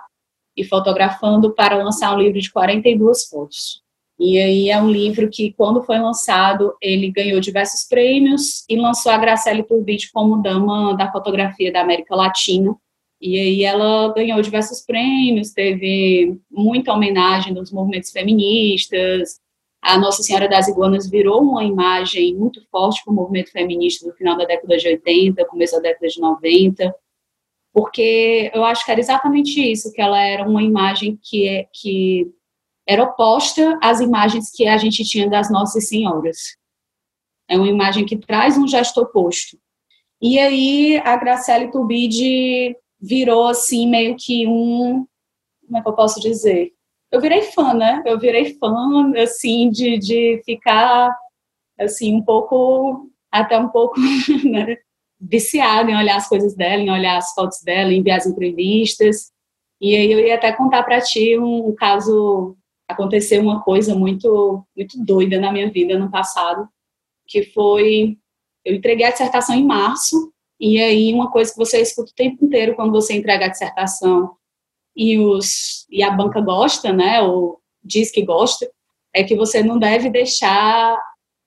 e 0.59 0.64
fotografando 0.64 1.54
para 1.54 1.76
lançar 1.76 2.12
um 2.12 2.18
livro 2.18 2.40
de 2.40 2.50
42 2.50 3.28
fotos. 3.28 3.80
E 4.19 4.39
aí 4.39 4.69
é 4.69 4.81
um 4.81 4.91
livro 4.91 5.29
que, 5.31 5.53
quando 5.53 5.83
foi 5.83 5.99
lançado, 5.99 6.75
ele 6.83 7.11
ganhou 7.11 7.41
diversos 7.41 7.85
prêmios 7.89 8.65
e 8.69 8.77
lançou 8.77 9.13
a 9.13 9.19
Graciela 9.19 9.63
Turbide 9.63 10.11
como 10.13 10.43
dama 10.43 10.97
da 10.97 11.11
fotografia 11.13 11.73
da 11.73 11.83
América 11.83 12.17
Latina. 12.17 12.75
E 13.21 13.39
aí 13.39 13.65
ela 13.65 14.13
ganhou 14.13 14.41
diversos 14.43 14.81
prêmios, 14.85 15.53
teve 15.53 16.37
muita 16.51 16.93
homenagem 16.93 17.55
dos 17.55 17.71
movimentos 17.73 18.11
feministas. 18.11 19.41
A 19.81 19.97
Nossa 19.97 20.23
Senhora 20.23 20.49
das 20.49 20.67
Iguanas 20.67 21.09
virou 21.09 21.41
uma 21.41 21.63
imagem 21.63 22.35
muito 22.35 22.61
forte 22.71 23.03
para 23.05 23.13
o 23.13 23.15
movimento 23.15 23.53
feminista 23.53 24.09
do 24.09 24.17
final 24.17 24.37
da 24.37 24.45
década 24.45 24.77
de 24.77 24.89
80, 24.89 25.45
começo 25.47 25.77
da 25.77 25.83
década 25.83 26.09
de 26.09 26.21
90 26.21 26.95
porque 27.73 28.51
eu 28.53 28.65
acho 28.65 28.85
que 28.85 28.91
era 28.91 28.99
exatamente 28.99 29.61
isso, 29.61 29.93
que 29.93 30.01
ela 30.01 30.21
era 30.21 30.49
uma 30.49 30.63
imagem 30.63 31.17
que, 31.23 31.47
é, 31.47 31.69
que 31.73 32.29
era 32.88 33.04
oposta 33.04 33.78
às 33.83 34.00
imagens 34.00 34.50
que 34.50 34.66
a 34.66 34.78
gente 34.78 35.04
tinha 35.04 35.28
das 35.28 35.50
Nossas 35.50 35.88
Senhoras. 35.88 36.57
É 37.47 37.57
uma 37.57 37.68
imagem 37.68 38.07
que 38.07 38.16
traz 38.16 38.57
um 38.57 38.66
gesto 38.66 39.02
oposto. 39.02 39.59
E 40.21 40.38
aí 40.38 41.00
a 41.04 41.16
Graciela 41.16 41.71
Tubide 41.71 42.75
virou 43.00 43.47
assim 43.47 43.87
meio 43.87 44.16
que 44.18 44.47
um, 44.47 45.07
como 45.66 45.78
é 45.78 45.83
que 45.83 45.88
eu 45.88 45.92
posso 45.92 46.18
dizer? 46.21 46.73
Eu 47.12 47.21
virei 47.21 47.42
fã, 47.42 47.75
né? 47.75 48.02
Eu 48.04 48.18
virei 48.18 48.54
fã 48.54 49.12
assim 49.16 49.71
de, 49.71 49.99
de 49.99 50.42
ficar 50.45 51.14
assim 51.78 52.14
um 52.14 52.23
pouco 52.23 53.09
até 53.30 53.59
um 53.59 53.68
pouco 53.68 54.00
né? 54.45 54.76
viciada 55.21 55.90
em 55.90 55.97
olhar 55.97 56.16
as 56.16 56.28
coisas 56.28 56.54
dela, 56.54 56.83
em 56.83 56.90
olhar 56.90 57.16
as 57.16 57.33
fotos 57.35 57.61
dela, 57.62 57.92
em 57.92 58.02
ver 58.02 58.12
as 58.12 58.26
entrevistas. 58.26 59.30
E 59.80 59.95
aí 59.95 60.11
eu 60.11 60.21
ia 60.21 60.35
até 60.35 60.52
contar 60.52 60.83
para 60.83 61.00
ti 61.00 61.38
um, 61.38 61.68
um, 61.68 61.75
caso, 61.75 62.57
aconteceu 62.88 63.42
uma 63.42 63.62
coisa 63.62 63.95
muito 63.95 64.64
muito 64.76 65.04
doida 65.04 65.38
na 65.40 65.52
minha 65.52 65.71
vida 65.71 65.99
no 65.99 66.11
passado, 66.11 66.68
que 67.26 67.42
foi 67.42 68.18
eu 68.64 68.75
entreguei 68.75 69.07
a 69.07 69.11
dissertação 69.11 69.54
em 69.54 69.64
março, 69.64 70.33
e 70.61 70.80
aí 70.80 71.12
uma 71.12 71.30
coisa 71.30 71.52
que 71.52 71.59
você 71.59 71.80
escuta 71.80 72.11
o 72.11 72.14
tempo 72.14 72.45
inteiro 72.45 72.75
quando 72.75 72.92
você 72.92 73.14
entrega 73.14 73.47
a 73.47 73.49
dissertação 73.49 74.37
e 74.97 75.18
os 75.18 75.87
e 75.90 76.02
a 76.02 76.11
banca 76.11 76.40
gosta, 76.40 76.92
né, 76.92 77.21
ou 77.23 77.61
diz 77.83 78.11
que 78.11 78.23
gosta, 78.25 78.71
é 79.14 79.23
que 79.25 79.37
você 79.37 79.62
não 79.62 79.78
deve 79.78 80.11
deixar 80.11 80.99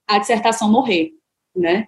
a 0.08 0.18
dissertação 0.18 0.70
morrer, 0.70 1.12
né? 1.54 1.86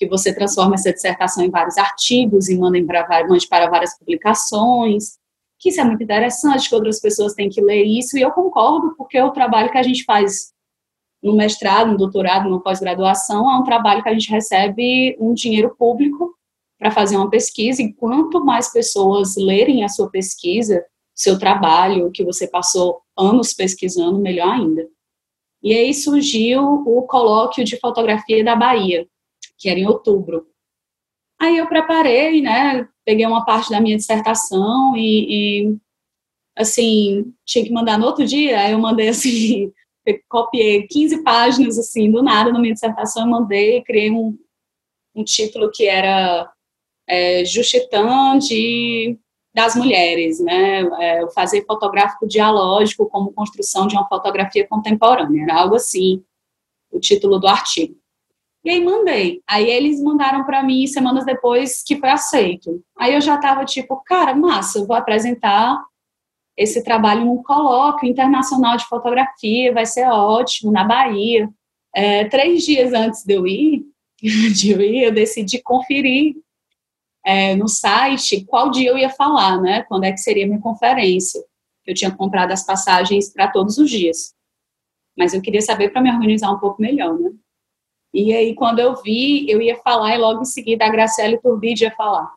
que 0.00 0.08
você 0.08 0.34
transforma 0.34 0.76
essa 0.76 0.92
dissertação 0.92 1.44
em 1.44 1.50
vários 1.50 1.76
artigos 1.76 2.48
e 2.48 2.56
manda 2.56 2.82
para, 2.86 3.68
várias 3.68 3.98
publicações, 3.98 5.18
que 5.60 5.68
isso 5.68 5.80
é 5.80 5.84
muito 5.84 6.02
interessante, 6.02 6.68
que 6.68 6.74
outras 6.74 6.98
pessoas 6.98 7.34
têm 7.34 7.50
que 7.50 7.60
ler 7.60 7.84
isso, 7.84 8.16
e 8.16 8.22
eu 8.22 8.30
concordo, 8.30 8.94
porque 8.96 9.20
o 9.20 9.30
trabalho 9.30 9.70
que 9.70 9.78
a 9.78 9.82
gente 9.82 10.04
faz 10.04 10.52
no 11.22 11.36
mestrado, 11.36 11.92
no 11.92 11.98
doutorado, 11.98 12.48
no 12.48 12.62
pós-graduação, 12.62 13.50
é 13.50 13.58
um 13.58 13.62
trabalho 13.62 14.02
que 14.02 14.08
a 14.08 14.12
gente 14.14 14.30
recebe 14.30 15.14
um 15.20 15.34
dinheiro 15.34 15.76
público 15.78 16.34
para 16.78 16.90
fazer 16.90 17.16
uma 17.18 17.28
pesquisa, 17.28 17.82
e 17.82 17.92
quanto 17.92 18.42
mais 18.42 18.72
pessoas 18.72 19.36
lerem 19.36 19.84
a 19.84 19.88
sua 19.88 20.08
pesquisa, 20.08 20.82
seu 21.14 21.38
trabalho, 21.38 22.10
que 22.10 22.24
você 22.24 22.48
passou 22.48 23.02
anos 23.14 23.52
pesquisando, 23.52 24.18
melhor 24.18 24.54
ainda. 24.54 24.88
E 25.62 25.74
aí 25.74 25.92
surgiu 25.92 26.62
o 26.62 27.02
colóquio 27.02 27.62
de 27.64 27.78
fotografia 27.78 28.42
da 28.42 28.56
Bahia, 28.56 29.06
que 29.58 29.68
era 29.68 29.78
em 29.78 29.86
outubro. 29.86 30.46
Aí 31.38 31.58
eu 31.58 31.66
preparei, 31.66 32.40
né, 32.40 32.88
peguei 33.04 33.26
uma 33.26 33.44
parte 33.44 33.70
da 33.70 33.80
minha 33.80 33.96
dissertação 33.96 34.96
e, 34.96 35.68
e 35.68 35.76
assim, 36.56 37.32
tinha 37.44 37.64
que 37.64 37.72
mandar 37.72 37.98
no 37.98 38.06
outro 38.06 38.24
dia, 38.26 38.60
aí 38.60 38.72
eu 38.72 38.78
mandei 38.78 39.08
assim, 39.10 39.72
copiei 40.28 40.86
15 40.86 41.22
páginas, 41.22 41.78
assim, 41.78 42.10
do 42.10 42.22
nada 42.22 42.52
na 42.52 42.58
minha 42.58 42.74
dissertação, 42.74 43.24
eu 43.24 43.30
mandei, 43.30 43.82
criei 43.82 44.10
um, 44.10 44.36
um 45.14 45.24
título 45.24 45.70
que 45.70 45.86
era 45.86 46.50
é, 47.08 47.42
de 47.42 49.18
das 49.52 49.74
mulheres, 49.74 50.38
né, 50.38 50.82
é, 51.00 51.24
o 51.24 51.30
fazer 51.30 51.64
fotográfico 51.66 52.24
dialógico 52.24 53.10
como 53.10 53.32
construção 53.32 53.88
de 53.88 53.96
uma 53.96 54.06
fotografia 54.06 54.66
contemporânea, 54.66 55.42
era 55.42 55.60
algo 55.60 55.74
assim, 55.74 56.22
o 56.90 57.00
título 57.00 57.38
do 57.38 57.48
artigo. 57.48 57.99
E 58.62 58.70
aí 58.70 58.84
mandei. 58.84 59.42
Aí 59.48 59.68
eles 59.70 60.02
mandaram 60.02 60.44
para 60.44 60.62
mim 60.62 60.86
semanas 60.86 61.24
depois 61.24 61.82
que 61.82 61.96
foi 61.96 62.10
aceito. 62.10 62.82
Aí 62.98 63.14
eu 63.14 63.20
já 63.20 63.36
estava 63.36 63.64
tipo, 63.64 63.96
cara, 64.04 64.34
massa, 64.34 64.78
eu 64.78 64.86
vou 64.86 64.96
apresentar 64.96 65.82
esse 66.56 66.84
trabalho 66.84 67.24
num 67.24 67.42
colóquio 67.42 68.08
internacional 68.08 68.76
de 68.76 68.86
fotografia, 68.86 69.72
vai 69.72 69.86
ser 69.86 70.06
ótimo, 70.08 70.70
na 70.70 70.84
Bahia. 70.84 71.48
É, 71.94 72.24
três 72.26 72.62
dias 72.64 72.92
antes 72.92 73.24
de 73.24 73.32
eu 73.32 73.46
ir, 73.46 73.82
de 74.20 74.70
eu 74.72 74.80
ir, 74.80 75.04
eu 75.04 75.12
decidi 75.12 75.62
conferir 75.62 76.34
é, 77.24 77.54
no 77.56 77.66
site 77.66 78.44
qual 78.44 78.70
dia 78.70 78.90
eu 78.90 78.98
ia 78.98 79.10
falar, 79.10 79.60
né? 79.60 79.82
Quando 79.84 80.04
é 80.04 80.12
que 80.12 80.18
seria 80.18 80.46
minha 80.46 80.60
conferência. 80.60 81.42
Eu 81.86 81.94
tinha 81.94 82.10
comprado 82.10 82.52
as 82.52 82.64
passagens 82.64 83.32
para 83.32 83.48
todos 83.48 83.78
os 83.78 83.90
dias. 83.90 84.34
Mas 85.16 85.32
eu 85.32 85.40
queria 85.40 85.62
saber 85.62 85.90
para 85.90 86.02
me 86.02 86.10
organizar 86.10 86.50
um 86.50 86.58
pouco 86.58 86.80
melhor, 86.80 87.18
né? 87.18 87.30
E 88.12 88.34
aí, 88.34 88.54
quando 88.54 88.80
eu 88.80 89.00
vi, 89.02 89.48
eu 89.48 89.62
ia 89.62 89.76
falar 89.76 90.14
e 90.14 90.18
logo 90.18 90.42
em 90.42 90.44
seguida 90.44 90.84
a 90.84 90.90
Graciela 90.90 91.38
Turbide 91.40 91.84
ia 91.84 91.94
falar. 91.94 92.32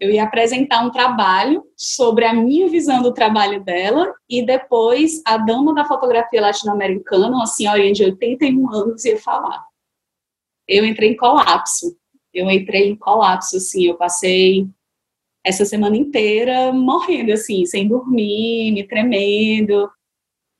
Eu 0.00 0.10
ia 0.10 0.24
apresentar 0.24 0.84
um 0.84 0.90
trabalho 0.90 1.64
sobre 1.76 2.24
a 2.24 2.32
minha 2.32 2.68
visão 2.68 3.02
do 3.02 3.12
trabalho 3.12 3.62
dela 3.64 4.14
e 4.30 4.44
depois 4.44 5.20
a 5.26 5.36
dama 5.36 5.74
da 5.74 5.84
fotografia 5.84 6.40
latino-americana, 6.40 7.28
uma 7.28 7.46
senhorinha 7.46 7.92
de 7.92 8.04
81 8.04 8.72
anos, 8.72 9.04
ia 9.04 9.18
falar. 9.18 9.64
Eu 10.68 10.84
entrei 10.84 11.10
em 11.10 11.16
colapso 11.16 11.96
eu 12.32 12.50
entrei 12.50 12.90
em 12.90 12.96
colapso, 12.96 13.56
assim, 13.56 13.86
eu 13.86 13.96
passei 13.96 14.66
essa 15.44 15.64
semana 15.64 15.96
inteira 15.96 16.72
morrendo, 16.72 17.32
assim, 17.32 17.64
sem 17.64 17.88
dormir, 17.88 18.72
me 18.72 18.86
tremendo 18.86 19.90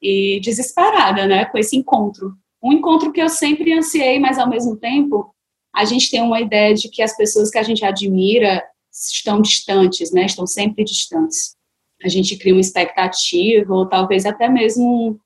e 0.01 0.41
desesperada, 0.41 1.27
né, 1.27 1.45
com 1.45 1.59
esse 1.59 1.77
encontro. 1.77 2.37
Um 2.63 2.73
encontro 2.73 3.13
que 3.13 3.21
eu 3.21 3.29
sempre 3.29 3.73
ansiei, 3.73 4.19
mas 4.19 4.39
ao 4.39 4.49
mesmo 4.49 4.77
tempo 4.77 5.35
a 5.75 5.85
gente 5.85 6.11
tem 6.11 6.21
uma 6.21 6.41
ideia 6.41 6.75
de 6.75 6.89
que 6.89 7.03
as 7.03 7.17
pessoas 7.17 7.51
que 7.51 7.59
a 7.59 7.63
gente 7.63 7.85
admira 7.85 8.65
estão 8.91 9.41
distantes, 9.41 10.13
né, 10.13 10.27
estão 10.27 10.47
sempre 10.47 10.85
distantes. 10.85 11.57
A 12.03 12.09
gente 12.09 12.37
cria 12.37 12.55
uma 12.55 12.61
expectativa 12.61 13.73
ou 13.73 13.89
talvez 13.89 14.25
até 14.25 14.49
mesmo 14.49 15.11
um, 15.11 15.19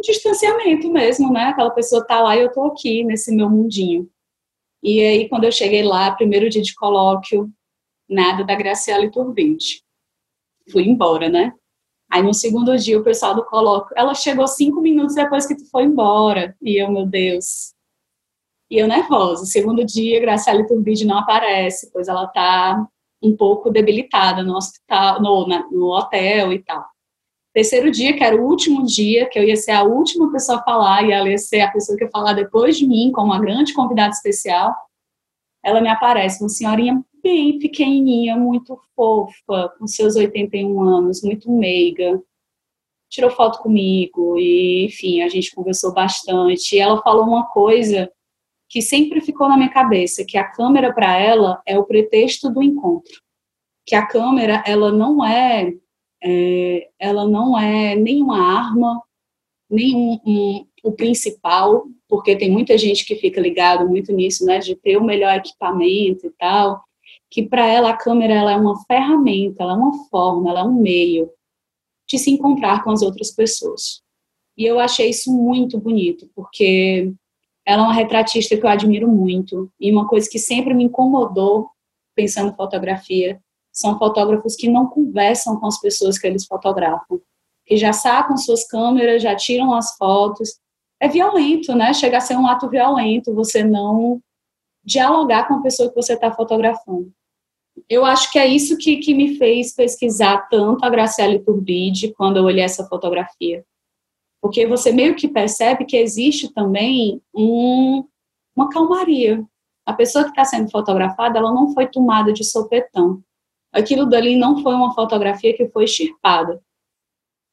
distanciamento 0.00 0.90
mesmo, 0.90 1.32
né? 1.32 1.44
Aquela 1.44 1.70
pessoa 1.70 2.06
tá 2.06 2.20
lá 2.20 2.36
e 2.36 2.40
eu 2.40 2.52
tô 2.52 2.64
aqui 2.64 3.04
nesse 3.04 3.34
meu 3.34 3.50
mundinho. 3.50 4.08
E 4.82 5.00
aí, 5.00 5.28
quando 5.28 5.44
eu 5.44 5.52
cheguei 5.52 5.82
lá, 5.82 6.10
primeiro 6.12 6.48
dia 6.48 6.62
de 6.62 6.74
colóquio, 6.74 7.50
nada 8.08 8.44
da 8.44 8.54
Graciela 8.54 9.10
Turbinte. 9.10 9.82
Fui 10.70 10.84
embora, 10.84 11.28
né? 11.28 11.52
Aí, 12.10 12.22
no 12.22 12.32
segundo 12.32 12.76
dia, 12.76 12.98
o 12.98 13.04
pessoal 13.04 13.34
do 13.34 13.44
colóquio, 13.44 13.94
ela 13.96 14.14
chegou 14.14 14.46
cinco 14.46 14.80
minutos 14.80 15.14
depois 15.14 15.46
que 15.46 15.54
tu 15.54 15.68
foi 15.70 15.84
embora. 15.84 16.56
E 16.62 16.82
eu, 16.82 16.90
meu 16.90 17.06
Deus. 17.06 17.74
E 18.70 18.78
eu 18.78 18.88
nervosa. 18.88 19.44
Segundo 19.44 19.84
dia, 19.84 20.20
Graciela 20.20 20.66
Turbide 20.66 21.06
não 21.06 21.18
aparece, 21.18 21.90
pois 21.92 22.08
ela 22.08 22.26
tá 22.26 22.86
um 23.22 23.36
pouco 23.36 23.70
debilitada 23.70 24.42
no 24.42 24.56
hospital, 24.56 25.20
no, 25.20 25.46
na, 25.46 25.68
no 25.70 25.86
hotel 25.86 26.52
e 26.52 26.62
tal. 26.62 26.84
Terceiro 27.52 27.90
dia, 27.90 28.16
que 28.16 28.22
era 28.22 28.36
o 28.36 28.46
último 28.46 28.84
dia, 28.84 29.28
que 29.28 29.38
eu 29.38 29.42
ia 29.42 29.56
ser 29.56 29.72
a 29.72 29.82
última 29.82 30.30
pessoa 30.30 30.58
a 30.58 30.62
falar, 30.62 31.04
e 31.04 31.12
ela 31.12 31.28
ia 31.28 31.38
ser 31.38 31.60
a 31.60 31.70
pessoa 31.70 31.98
que 31.98 32.04
ia 32.04 32.10
falar 32.10 32.32
depois 32.32 32.76
de 32.78 32.86
mim, 32.86 33.10
como 33.12 33.32
uma 33.32 33.40
grande 33.40 33.74
convidada 33.74 34.10
especial, 34.10 34.72
ela 35.64 35.80
me 35.80 35.88
aparece, 35.88 36.42
uma 36.42 36.48
senhorinha 36.48 37.02
bem 37.28 37.58
pequenininha, 37.58 38.38
muito 38.38 38.80
fofa, 38.96 39.68
com 39.78 39.86
seus 39.86 40.16
81 40.16 40.80
anos, 40.80 41.22
muito 41.22 41.52
meiga, 41.52 42.18
tirou 43.10 43.30
foto 43.30 43.58
comigo, 43.58 44.38
e, 44.38 44.86
enfim, 44.86 45.20
a 45.20 45.28
gente 45.28 45.54
conversou 45.54 45.92
bastante, 45.92 46.74
e 46.74 46.78
ela 46.78 47.02
falou 47.02 47.24
uma 47.24 47.46
coisa 47.46 48.10
que 48.66 48.80
sempre 48.80 49.20
ficou 49.20 49.46
na 49.46 49.58
minha 49.58 49.68
cabeça, 49.68 50.24
que 50.26 50.38
a 50.38 50.44
câmera 50.44 50.90
para 50.92 51.18
ela 51.18 51.60
é 51.66 51.78
o 51.78 51.84
pretexto 51.84 52.50
do 52.50 52.62
encontro, 52.62 53.20
que 53.86 53.94
a 53.94 54.06
câmera, 54.06 54.62
ela 54.66 54.90
não 54.90 55.22
é 55.24 55.72
é, 56.22 56.88
ela 56.98 57.28
não 57.28 57.56
é 57.56 57.94
nenhuma 57.94 58.40
arma, 58.40 59.00
nem 59.70 59.94
um, 59.94 60.20
um, 60.26 60.66
o 60.82 60.92
principal, 60.92 61.84
porque 62.08 62.34
tem 62.34 62.50
muita 62.50 62.76
gente 62.76 63.04
que 63.04 63.14
fica 63.14 63.40
ligado 63.40 63.86
muito 63.86 64.12
nisso, 64.12 64.44
né, 64.44 64.58
de 64.58 64.74
ter 64.74 64.96
o 64.96 65.04
melhor 65.04 65.36
equipamento 65.36 66.26
e 66.26 66.30
tal, 66.30 66.82
que 67.30 67.42
para 67.42 67.66
ela 67.66 67.90
a 67.90 67.96
câmera 67.96 68.34
ela 68.34 68.52
é 68.52 68.56
uma 68.56 68.82
ferramenta, 68.84 69.62
ela 69.62 69.72
é 69.72 69.76
uma 69.76 70.08
forma, 70.08 70.50
ela 70.50 70.60
é 70.60 70.64
um 70.64 70.80
meio 70.80 71.30
de 72.08 72.18
se 72.18 72.30
encontrar 72.30 72.82
com 72.82 72.90
as 72.90 73.02
outras 73.02 73.30
pessoas. 73.30 74.02
E 74.56 74.64
eu 74.64 74.80
achei 74.80 75.10
isso 75.10 75.30
muito 75.30 75.78
bonito, 75.78 76.30
porque 76.34 77.12
ela 77.66 77.82
é 77.82 77.84
uma 77.84 77.94
retratista 77.94 78.56
que 78.56 78.64
eu 78.64 78.70
admiro 78.70 79.06
muito, 79.06 79.70
e 79.78 79.92
uma 79.92 80.08
coisa 80.08 80.28
que 80.28 80.38
sempre 80.38 80.72
me 80.72 80.84
incomodou 80.84 81.70
pensando 82.14 82.50
em 82.50 82.56
fotografia 82.56 83.40
são 83.70 83.98
fotógrafos 83.98 84.56
que 84.56 84.68
não 84.68 84.86
conversam 84.86 85.60
com 85.60 85.66
as 85.66 85.78
pessoas 85.80 86.18
que 86.18 86.26
eles 86.26 86.46
fotografam, 86.46 87.20
que 87.64 87.76
já 87.76 87.92
sacam 87.92 88.36
suas 88.36 88.66
câmeras, 88.66 89.22
já 89.22 89.36
tiram 89.36 89.72
as 89.74 89.96
fotos. 89.96 90.58
É 90.98 91.06
violento, 91.06 91.74
né? 91.76 91.92
Chega 91.94 92.16
a 92.16 92.20
ser 92.20 92.36
um 92.36 92.46
ato 92.46 92.68
violento 92.68 93.34
você 93.34 93.62
não 93.62 94.20
dialogar 94.82 95.46
com 95.46 95.54
a 95.54 95.62
pessoa 95.62 95.88
que 95.88 95.94
você 95.94 96.14
está 96.14 96.32
fotografando. 96.32 97.12
Eu 97.88 98.04
acho 98.04 98.30
que 98.30 98.38
é 98.38 98.46
isso 98.46 98.76
que, 98.76 98.96
que 98.98 99.14
me 99.14 99.36
fez 99.36 99.74
pesquisar 99.74 100.48
tanto 100.48 100.84
a 100.84 100.90
Graciela 100.90 101.38
Turbide 101.38 102.14
quando 102.14 102.36
eu 102.38 102.44
olhei 102.44 102.64
essa 102.64 102.86
fotografia. 102.86 103.64
Porque 104.40 104.66
você 104.66 104.92
meio 104.92 105.16
que 105.16 105.28
percebe 105.28 105.84
que 105.84 105.96
existe 105.96 106.52
também 106.52 107.20
um, 107.34 108.04
uma 108.54 108.68
calmaria. 108.68 109.44
A 109.84 109.92
pessoa 109.92 110.24
que 110.24 110.30
está 110.30 110.44
sendo 110.44 110.70
fotografada, 110.70 111.38
ela 111.38 111.52
não 111.52 111.72
foi 111.72 111.86
tomada 111.86 112.32
de 112.32 112.44
sopetão 112.44 113.22
aquilo 113.72 114.06
dali 114.06 114.36
não 114.36 114.62
foi 114.62 114.74
uma 114.74 114.94
fotografia 114.94 115.56
que 115.56 115.68
foi 115.68 115.84
extirpada. 115.84 116.62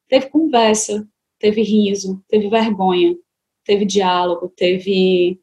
Teve 0.08 0.30
conversa, 0.30 1.08
teve 1.40 1.62
riso, 1.62 2.24
teve 2.28 2.50
vergonha, 2.50 3.16
teve 3.64 3.86
diálogo, 3.86 4.50
teve 4.56 5.40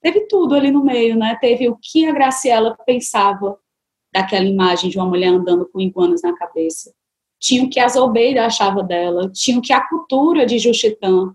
teve 0.00 0.26
tudo 0.28 0.54
ali 0.54 0.70
no 0.70 0.84
meio, 0.84 1.16
né? 1.16 1.36
Teve 1.40 1.68
o 1.68 1.76
que 1.80 2.06
a 2.06 2.12
Graciela 2.12 2.76
pensava 2.86 3.58
daquela 4.12 4.44
imagem 4.44 4.90
de 4.90 4.98
uma 4.98 5.06
mulher 5.06 5.28
andando 5.28 5.68
com 5.68 5.80
iguanas 5.80 6.22
na 6.22 6.34
cabeça. 6.36 6.92
Tinha 7.40 7.64
o 7.64 7.70
que 7.70 7.78
a 7.78 7.88
Zolbeida 7.88 8.44
achava 8.44 8.82
dela, 8.82 9.30
tinha 9.30 9.58
o 9.58 9.62
que 9.62 9.72
a 9.72 9.86
cultura 9.86 10.44
de 10.44 10.58
Juchitã 10.58 11.34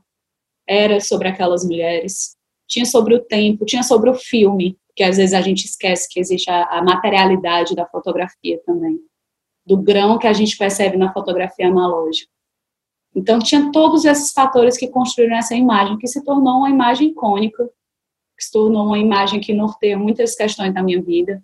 era 0.67 0.99
sobre 0.99 1.27
aquelas 1.27 1.63
mulheres, 1.63 2.36
tinha 2.67 2.86
sobre 2.86 3.15
o 3.15 3.23
tempo, 3.23 3.65
tinha 3.65 3.83
sobre 3.83 4.09
o 4.09 4.15
filme, 4.15 4.77
que 4.95 5.03
às 5.03 5.17
vezes 5.17 5.33
a 5.33 5.41
gente 5.41 5.65
esquece 5.65 6.07
que 6.09 6.19
existe 6.19 6.49
a, 6.49 6.65
a 6.65 6.83
materialidade 6.83 7.75
da 7.75 7.86
fotografia 7.86 8.59
também, 8.65 8.99
do 9.65 9.77
grão 9.77 10.17
que 10.17 10.27
a 10.27 10.33
gente 10.33 10.57
percebe 10.57 10.97
na 10.97 11.12
fotografia 11.13 11.67
analógica. 11.67 12.31
Então, 13.15 13.39
tinha 13.39 13.71
todos 13.71 14.05
esses 14.05 14.31
fatores 14.31 14.77
que 14.77 14.88
construíram 14.88 15.38
essa 15.38 15.55
imagem, 15.55 15.97
que 15.97 16.07
se 16.07 16.23
tornou 16.23 16.57
uma 16.57 16.69
imagem 16.69 17.09
icônica, 17.09 17.63
que 18.36 18.43
se 18.43 18.51
tornou 18.51 18.88
uma 18.88 18.97
imagem 18.97 19.39
que 19.39 19.53
norteia 19.53 19.97
muitas 19.97 20.36
questões 20.36 20.73
da 20.73 20.81
minha 20.81 21.01
vida, 21.01 21.43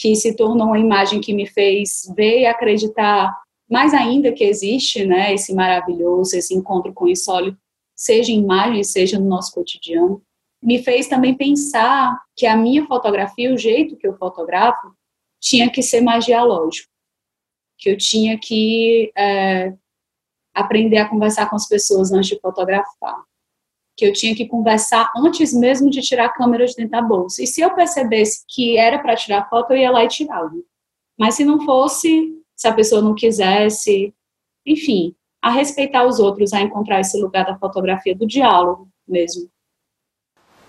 que 0.00 0.16
se 0.16 0.34
tornou 0.34 0.68
uma 0.68 0.78
imagem 0.78 1.20
que 1.20 1.34
me 1.34 1.46
fez 1.46 2.10
ver 2.16 2.40
e 2.40 2.46
acreditar 2.46 3.38
mais 3.70 3.92
ainda 3.92 4.32
que 4.32 4.42
existe, 4.42 5.04
né, 5.04 5.34
esse 5.34 5.54
maravilhoso, 5.54 6.34
esse 6.34 6.54
encontro 6.54 6.92
com 6.94 7.04
o 7.04 7.08
insólito, 7.08 7.58
seja 7.94 8.32
em 8.32 8.38
imagem, 8.38 8.82
seja 8.82 9.18
no 9.18 9.28
nosso 9.28 9.52
cotidiano. 9.52 10.22
me 10.62 10.82
fez 10.82 11.06
também 11.06 11.34
pensar 11.34 12.18
que 12.34 12.46
a 12.46 12.56
minha 12.56 12.86
fotografia, 12.86 13.52
o 13.52 13.58
jeito 13.58 13.96
que 13.96 14.06
eu 14.06 14.16
fotografo, 14.16 14.92
tinha 15.38 15.70
que 15.70 15.82
ser 15.82 16.00
mais 16.00 16.24
dialógico, 16.24 16.88
que 17.78 17.90
eu 17.90 17.96
tinha 17.96 18.38
que 18.38 19.12
é, 19.16 19.74
aprender 20.54 20.98
a 20.98 21.08
conversar 21.08 21.48
com 21.48 21.56
as 21.56 21.68
pessoas 21.68 22.10
antes 22.10 22.30
de 22.30 22.40
fotografar, 22.40 23.22
que 24.00 24.06
eu 24.06 24.14
tinha 24.14 24.34
que 24.34 24.46
conversar 24.46 25.12
antes 25.14 25.52
mesmo 25.52 25.90
de 25.90 26.00
tirar 26.00 26.24
a 26.24 26.32
câmera 26.32 26.64
de 26.64 26.74
dentro 26.74 26.92
da 26.92 27.02
bolsa. 27.02 27.42
E 27.42 27.46
se 27.46 27.60
eu 27.60 27.74
percebesse 27.74 28.46
que 28.48 28.78
era 28.78 28.98
para 28.98 29.14
tirar 29.14 29.46
foto, 29.50 29.72
eu 29.72 29.76
ia 29.76 29.90
lá 29.90 30.02
e 30.02 30.08
tirava. 30.08 30.50
Mas 31.18 31.34
se 31.34 31.44
não 31.44 31.62
fosse, 31.66 32.34
se 32.56 32.66
a 32.66 32.72
pessoa 32.72 33.02
não 33.02 33.14
quisesse, 33.14 34.14
enfim, 34.64 35.14
a 35.42 35.50
respeitar 35.50 36.06
os 36.06 36.18
outros, 36.18 36.54
a 36.54 36.62
encontrar 36.62 37.00
esse 37.00 37.20
lugar 37.20 37.44
da 37.44 37.58
fotografia 37.58 38.16
do 38.16 38.26
diálogo 38.26 38.88
mesmo. 39.06 39.50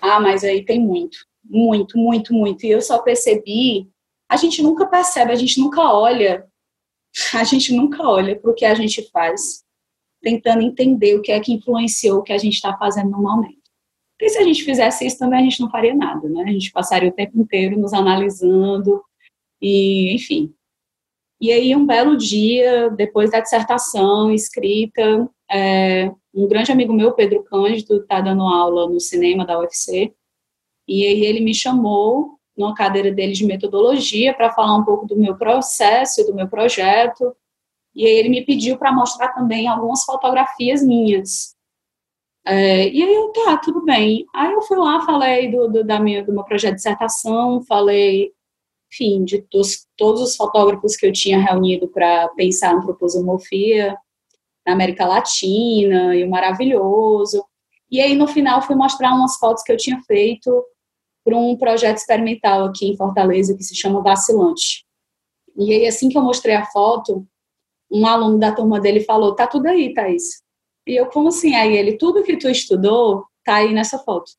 Ah, 0.01 0.19
mas 0.19 0.43
aí 0.43 0.65
tem 0.65 0.77
muito, 0.77 1.19
muito, 1.41 1.97
muito, 1.97 2.33
muito. 2.33 2.65
E 2.65 2.71
eu 2.71 2.81
só 2.81 2.99
percebi, 2.99 3.89
a 4.27 4.35
gente 4.35 4.61
nunca 4.61 4.85
percebe, 4.87 5.31
a 5.31 5.35
gente 5.35 5.57
nunca 5.57 5.81
olha, 5.81 6.45
a 7.33 7.45
gente 7.45 7.73
nunca 7.73 8.05
olha 8.05 8.37
para 8.37 8.51
o 8.51 8.53
que 8.53 8.65
a 8.65 8.75
gente 8.75 9.09
faz, 9.09 9.63
tentando 10.21 10.61
entender 10.61 11.15
o 11.15 11.21
que 11.21 11.31
é 11.31 11.39
que 11.39 11.53
influenciou 11.53 12.19
o 12.19 12.23
que 12.23 12.33
a 12.33 12.37
gente 12.37 12.53
está 12.53 12.77
fazendo 12.77 13.09
no 13.09 13.21
momento. 13.21 13.61
Porque 14.17 14.29
se 14.29 14.37
a 14.37 14.43
gente 14.43 14.63
fizesse 14.63 15.05
isso 15.05 15.17
também, 15.17 15.39
a 15.39 15.43
gente 15.43 15.59
não 15.59 15.69
faria 15.69 15.95
nada, 15.95 16.29
né? 16.29 16.43
A 16.43 16.51
gente 16.51 16.71
passaria 16.71 17.09
o 17.09 17.13
tempo 17.13 17.39
inteiro 17.39 17.79
nos 17.79 17.91
analisando, 17.91 19.03
e, 19.59 20.13
enfim. 20.13 20.53
E 21.39 21.51
aí, 21.51 21.75
um 21.75 21.85
belo 21.87 22.15
dia, 22.15 22.91
depois 22.91 23.31
da 23.31 23.39
dissertação 23.39 24.31
escrita, 24.31 25.27
é, 25.51 26.11
um 26.33 26.47
grande 26.47 26.71
amigo 26.71 26.93
meu, 26.93 27.13
Pedro 27.13 27.43
Cândido, 27.43 27.97
está 27.97 28.21
dando 28.21 28.43
aula 28.43 28.87
no 28.87 28.99
cinema 28.99 29.43
da 29.43 29.57
UFC, 29.59 30.13
e 30.87 31.05
aí 31.05 31.25
ele 31.25 31.39
me 31.39 31.53
chamou 31.53 32.37
numa 32.55 32.75
cadeira 32.75 33.11
dele 33.11 33.33
de 33.33 33.45
metodologia 33.45 34.33
para 34.33 34.51
falar 34.51 34.77
um 34.77 34.85
pouco 34.85 35.07
do 35.07 35.17
meu 35.17 35.35
processo, 35.35 36.25
do 36.25 36.35
meu 36.35 36.47
projeto, 36.47 37.35
e 37.95 38.05
aí 38.05 38.13
ele 38.13 38.29
me 38.29 38.45
pediu 38.45 38.77
para 38.77 38.91
mostrar 38.91 39.29
também 39.29 39.67
algumas 39.67 40.03
fotografias 40.03 40.83
minhas. 40.83 41.55
É, 42.45 42.87
e 42.89 43.03
aí 43.03 43.13
eu, 43.13 43.29
tá, 43.29 43.57
tudo 43.57 43.83
bem. 43.83 44.25
Aí 44.33 44.51
eu 44.51 44.61
fui 44.61 44.77
lá, 44.77 45.05
falei 45.05 45.51
do, 45.51 45.67
do, 45.67 45.83
da 45.83 45.99
minha, 45.99 46.23
do 46.23 46.33
meu 46.33 46.43
projeto 46.43 46.71
de 46.71 46.77
dissertação, 46.77 47.63
falei, 47.63 48.31
enfim, 48.91 49.23
de 49.23 49.45
dos, 49.51 49.87
todos 49.95 50.21
os 50.21 50.35
fotógrafos 50.35 50.95
que 50.95 51.05
eu 51.05 51.11
tinha 51.11 51.39
reunido 51.39 51.87
para 51.87 52.29
pensar 52.29 52.73
antroposomorfia, 52.73 53.95
na 54.65 54.73
América 54.73 55.05
Latina 55.05 56.15
e 56.15 56.23
o 56.23 56.29
maravilhoso. 56.29 57.43
E 57.89 57.99
aí, 57.99 58.15
no 58.15 58.27
final, 58.27 58.61
fui 58.61 58.75
mostrar 58.75 59.13
umas 59.13 59.37
fotos 59.37 59.63
que 59.63 59.71
eu 59.71 59.77
tinha 59.77 60.01
feito 60.03 60.63
para 61.23 61.37
um 61.37 61.55
projeto 61.57 61.97
experimental 61.97 62.65
aqui 62.65 62.87
em 62.87 62.97
Fortaleza 62.97 63.55
que 63.55 63.63
se 63.63 63.75
chama 63.75 64.01
Vacilante. 64.01 64.85
E 65.57 65.73
aí, 65.73 65.87
assim 65.87 66.09
que 66.09 66.17
eu 66.17 66.21
mostrei 66.21 66.55
a 66.55 66.65
foto, 66.65 67.27
um 67.91 68.05
aluno 68.07 68.39
da 68.39 68.51
turma 68.51 68.79
dele 68.79 69.01
falou: 69.01 69.35
Tá 69.35 69.45
tudo 69.45 69.67
aí, 69.67 69.93
Thaís. 69.93 70.41
E 70.87 70.95
eu, 70.95 71.07
como 71.07 71.27
assim? 71.27 71.53
Aí 71.55 71.75
ele: 71.75 71.97
Tudo 71.97 72.23
que 72.23 72.37
tu 72.37 72.49
estudou 72.49 73.25
tá 73.43 73.55
aí 73.55 73.73
nessa 73.73 73.99
foto. 73.99 74.31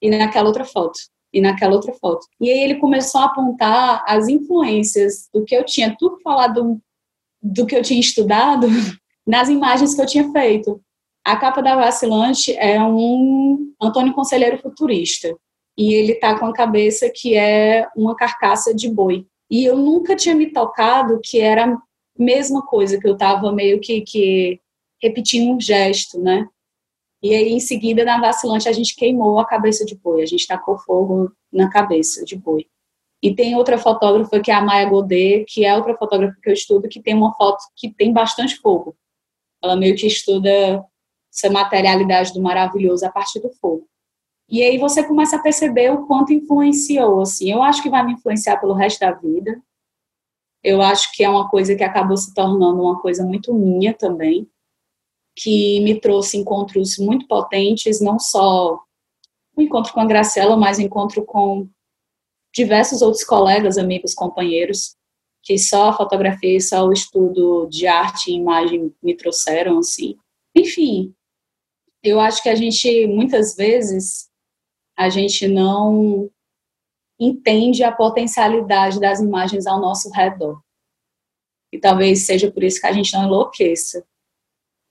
E 0.00 0.08
naquela 0.10 0.46
outra 0.46 0.64
foto. 0.64 0.98
E 1.32 1.40
naquela 1.40 1.74
outra 1.74 1.92
foto. 1.92 2.26
E 2.40 2.50
aí 2.50 2.60
ele 2.60 2.76
começou 2.76 3.20
a 3.20 3.24
apontar 3.24 4.04
as 4.06 4.28
influências 4.28 5.28
do 5.32 5.44
que 5.44 5.54
eu 5.54 5.64
tinha 5.64 5.94
tudo 5.98 6.20
falado 6.20 6.80
do 7.42 7.66
que 7.66 7.76
eu 7.76 7.82
tinha 7.82 8.00
estudado 8.00 8.66
nas 9.26 9.48
imagens 9.48 9.94
que 9.94 10.00
eu 10.00 10.06
tinha 10.06 10.30
feito. 10.30 10.80
A 11.24 11.36
capa 11.36 11.60
da 11.60 11.76
Vacilante 11.76 12.54
é 12.56 12.82
um 12.82 13.72
Antônio 13.80 14.14
Conselheiro 14.14 14.58
futurista. 14.58 15.36
E 15.76 15.92
ele 15.94 16.14
tá 16.14 16.38
com 16.38 16.46
a 16.46 16.52
cabeça 16.52 17.10
que 17.14 17.36
é 17.36 17.86
uma 17.94 18.16
carcaça 18.16 18.74
de 18.74 18.88
boi. 18.88 19.26
E 19.50 19.64
eu 19.64 19.76
nunca 19.76 20.16
tinha 20.16 20.34
me 20.34 20.50
tocado 20.50 21.20
que 21.22 21.40
era 21.40 21.78
mesma 22.18 22.66
coisa, 22.66 22.98
que 22.98 23.06
eu 23.06 23.16
tava 23.16 23.52
meio 23.52 23.80
que, 23.80 24.00
que 24.02 24.60
repetindo 25.00 25.54
um 25.54 25.60
gesto, 25.60 26.20
né? 26.20 26.48
E 27.22 27.34
aí, 27.34 27.52
em 27.52 27.60
seguida, 27.60 28.04
na 28.04 28.20
vacilante, 28.20 28.68
a 28.68 28.72
gente 28.72 28.94
queimou 28.94 29.38
a 29.38 29.46
cabeça 29.46 29.84
de 29.84 29.96
boi, 29.96 30.22
a 30.22 30.26
gente 30.26 30.46
tacou 30.46 30.78
fogo 30.78 31.32
na 31.52 31.68
cabeça 31.68 32.24
de 32.24 32.36
boi. 32.36 32.66
E 33.20 33.34
tem 33.34 33.56
outra 33.56 33.76
fotógrafa 33.76 34.38
que 34.40 34.50
é 34.50 34.54
a 34.54 34.60
Maya 34.60 34.88
Godet, 34.88 35.44
que 35.48 35.64
é 35.64 35.76
outra 35.76 35.96
fotógrafa 35.96 36.36
que 36.40 36.48
eu 36.48 36.52
estudo, 36.52 36.88
que 36.88 37.02
tem 37.02 37.14
uma 37.14 37.34
foto 37.34 37.58
que 37.76 37.92
tem 37.92 38.12
bastante 38.12 38.56
fogo. 38.56 38.96
Ela 39.62 39.74
meio 39.74 39.96
que 39.96 40.06
estuda 40.06 40.84
essa 41.32 41.50
materialidade 41.50 42.32
do 42.32 42.40
maravilhoso 42.40 43.04
a 43.04 43.10
partir 43.10 43.40
do 43.40 43.50
fogo. 43.50 43.88
E 44.48 44.62
aí 44.62 44.78
você 44.78 45.04
começa 45.04 45.36
a 45.36 45.42
perceber 45.42 45.92
o 45.92 46.06
quanto 46.06 46.32
influenciou, 46.32 47.20
assim. 47.20 47.50
Eu 47.50 47.62
acho 47.62 47.82
que 47.82 47.90
vai 47.90 48.04
me 48.06 48.12
influenciar 48.12 48.58
pelo 48.58 48.72
resto 48.72 49.00
da 49.00 49.12
vida. 49.12 49.60
Eu 50.62 50.82
acho 50.82 51.12
que 51.12 51.22
é 51.22 51.28
uma 51.28 51.48
coisa 51.48 51.74
que 51.74 51.84
acabou 51.84 52.16
se 52.16 52.34
tornando 52.34 52.82
uma 52.82 53.00
coisa 53.00 53.24
muito 53.24 53.54
minha 53.54 53.94
também, 53.94 54.48
que 55.36 55.80
me 55.80 56.00
trouxe 56.00 56.36
encontros 56.36 56.98
muito 56.98 57.26
potentes, 57.28 58.00
não 58.00 58.18
só 58.18 58.80
o 59.56 59.62
encontro 59.62 59.92
com 59.92 60.00
a 60.00 60.06
Graciela, 60.06 60.56
mas 60.56 60.78
encontro 60.78 61.24
com 61.24 61.68
diversos 62.52 63.02
outros 63.02 63.24
colegas, 63.24 63.78
amigos, 63.78 64.14
companheiros, 64.14 64.96
que 65.42 65.56
só 65.58 65.90
a 65.90 65.96
fotografia 65.96 66.56
e 66.56 66.60
só 66.60 66.86
o 66.86 66.92
estudo 66.92 67.68
de 67.70 67.86
arte 67.86 68.30
e 68.30 68.34
imagem 68.34 68.92
me 69.02 69.16
trouxeram, 69.16 69.78
assim. 69.78 70.16
Enfim, 70.54 71.14
eu 72.02 72.18
acho 72.18 72.42
que 72.42 72.48
a 72.48 72.54
gente, 72.54 73.06
muitas 73.06 73.54
vezes, 73.54 74.28
a 74.96 75.08
gente 75.08 75.46
não 75.46 76.30
entende 77.18 77.82
a 77.82 77.92
potencialidade 77.92 79.00
das 79.00 79.20
imagens 79.20 79.66
ao 79.66 79.80
nosso 79.80 80.10
redor. 80.10 80.60
E 81.72 81.78
talvez 81.78 82.26
seja 82.26 82.50
por 82.50 82.62
isso 82.62 82.80
que 82.80 82.86
a 82.86 82.92
gente 82.92 83.12
não 83.12 83.24
enlouqueça. 83.24 84.04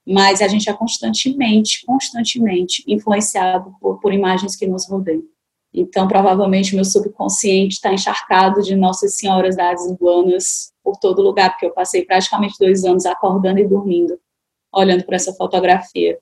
Mas 0.06 0.40
a 0.40 0.48
gente 0.48 0.70
é 0.70 0.72
constantemente, 0.72 1.84
constantemente 1.84 2.82
influenciado 2.86 3.74
por, 3.80 4.00
por 4.00 4.12
imagens 4.12 4.56
que 4.56 4.66
nos 4.66 4.88
rodeiam. 4.88 5.22
Então, 5.72 6.08
provavelmente, 6.08 6.74
meu 6.74 6.84
subconsciente 6.84 7.74
está 7.74 7.92
encharcado 7.92 8.62
de 8.62 8.74
Nossas 8.74 9.16
Senhoras 9.16 9.54
das 9.54 9.84
Iguanas 9.86 10.72
por 10.82 10.96
todo 10.96 11.20
lugar, 11.20 11.50
porque 11.50 11.66
eu 11.66 11.72
passei 11.72 12.04
praticamente 12.04 12.56
dois 12.58 12.84
anos 12.84 13.04
acordando 13.04 13.60
e 13.60 13.68
dormindo, 13.68 14.18
olhando 14.72 15.04
para 15.04 15.16
essa 15.16 15.34
fotografia 15.34 16.18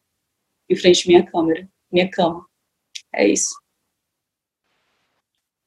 em 0.68 0.74
frente 0.74 1.04
à 1.04 1.08
minha 1.08 1.24
câmera, 1.24 1.68
minha 1.92 2.10
cama. 2.10 2.44
É 3.14 3.26
isso. 3.28 3.54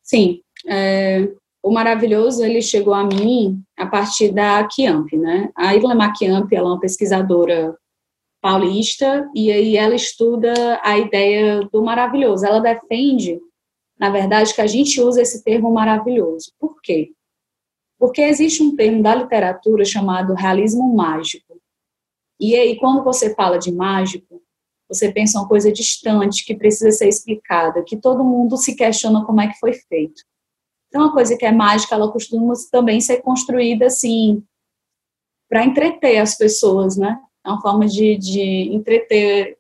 Sim, 0.10 0.42
é, 0.68 1.30
o 1.62 1.72
maravilhoso 1.72 2.44
ele 2.44 2.62
chegou 2.62 2.94
a 2.94 3.04
mim 3.04 3.62
a 3.78 3.86
partir 3.86 4.32
da 4.32 4.68
Kiamp, 4.68 5.12
né? 5.14 5.52
A 5.56 5.76
Irlema 5.76 6.14
Kiamp, 6.14 6.52
ela 6.52 6.70
é 6.70 6.72
uma 6.72 6.80
pesquisadora 6.80 7.78
paulista 8.42 9.30
e 9.36 9.52
aí 9.52 9.76
ela 9.76 9.94
estuda 9.94 10.80
a 10.82 10.98
ideia 10.98 11.62
do 11.72 11.84
maravilhoso. 11.84 12.46
Ela 12.46 12.60
defende 12.60 13.40
na 14.00 14.10
verdade, 14.10 14.56
que 14.56 14.62
a 14.62 14.68
gente 14.68 15.02
usa 15.02 15.22
esse 15.22 15.44
termo 15.44 15.70
maravilhoso. 15.74 16.54
Por 16.58 16.82
quê? 16.82 17.12
Porque 18.00 18.22
existe 18.22 18.64
um 18.64 18.74
termo 18.74 19.04
da 19.04 19.14
literatura 19.14 19.84
chamado 19.84 20.34
realismo 20.34 20.96
mágico. 20.96 21.60
E 22.40 22.56
aí, 22.56 22.80
quando 22.80 23.04
você 23.04 23.36
fala 23.36 23.58
de 23.58 23.74
mágico, 23.74 24.42
você 24.90 25.12
pensa 25.12 25.40
uma 25.40 25.48
coisa 25.48 25.72
distante, 25.72 26.44
que 26.44 26.56
precisa 26.56 26.92
ser 26.92 27.08
explicada, 27.08 27.84
que 27.84 27.96
todo 27.96 28.24
mundo 28.24 28.58
se 28.58 28.76
questiona 28.76 29.24
como 29.24 29.40
é 29.40 29.48
que 29.48 29.60
foi 29.60 29.74
feito. 29.74 30.24
Então, 30.88 31.04
uma 31.04 31.14
coisa 31.14 31.38
que 31.38 31.46
é 31.46 31.52
mágica, 31.52 31.94
ela 31.94 32.12
costuma 32.12 32.54
também 32.72 33.00
ser 33.00 33.22
construída 33.22 33.86
assim, 33.86 34.44
para 35.48 35.64
entreter 35.64 36.18
as 36.18 36.36
pessoas, 36.36 36.98
né? 36.98 37.20
É 37.46 37.50
uma 37.50 37.62
forma 37.62 37.86
de, 37.86 38.18
de 38.18 38.42
entreter 38.74 39.58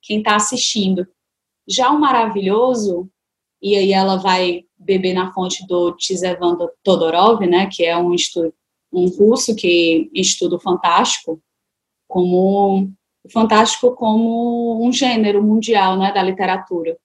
quem 0.00 0.18
está 0.18 0.36
assistindo. 0.36 1.06
Já 1.66 1.90
o 1.90 2.00
maravilhoso, 2.00 3.10
e 3.60 3.76
aí 3.76 3.92
ela 3.92 4.16
vai 4.16 4.64
beber 4.78 5.12
na 5.12 5.32
fonte 5.32 5.66
do 5.66 5.92
Tsevan 5.96 6.56
Todorov, 6.84 7.44
né, 7.44 7.68
que 7.70 7.84
é 7.84 7.96
um, 7.96 8.14
estudo, 8.14 8.54
um 8.92 9.06
russo 9.08 9.54
que 9.54 10.08
estuda 10.14 10.56
o 10.56 10.60
fantástico 10.60 11.42
como 12.06 12.90
fantástico 13.30 13.94
como 13.94 14.84
um 14.86 14.92
gênero 14.92 15.42
mundial, 15.42 15.96
né, 15.96 16.12
da 16.12 16.22
literatura. 16.22 16.96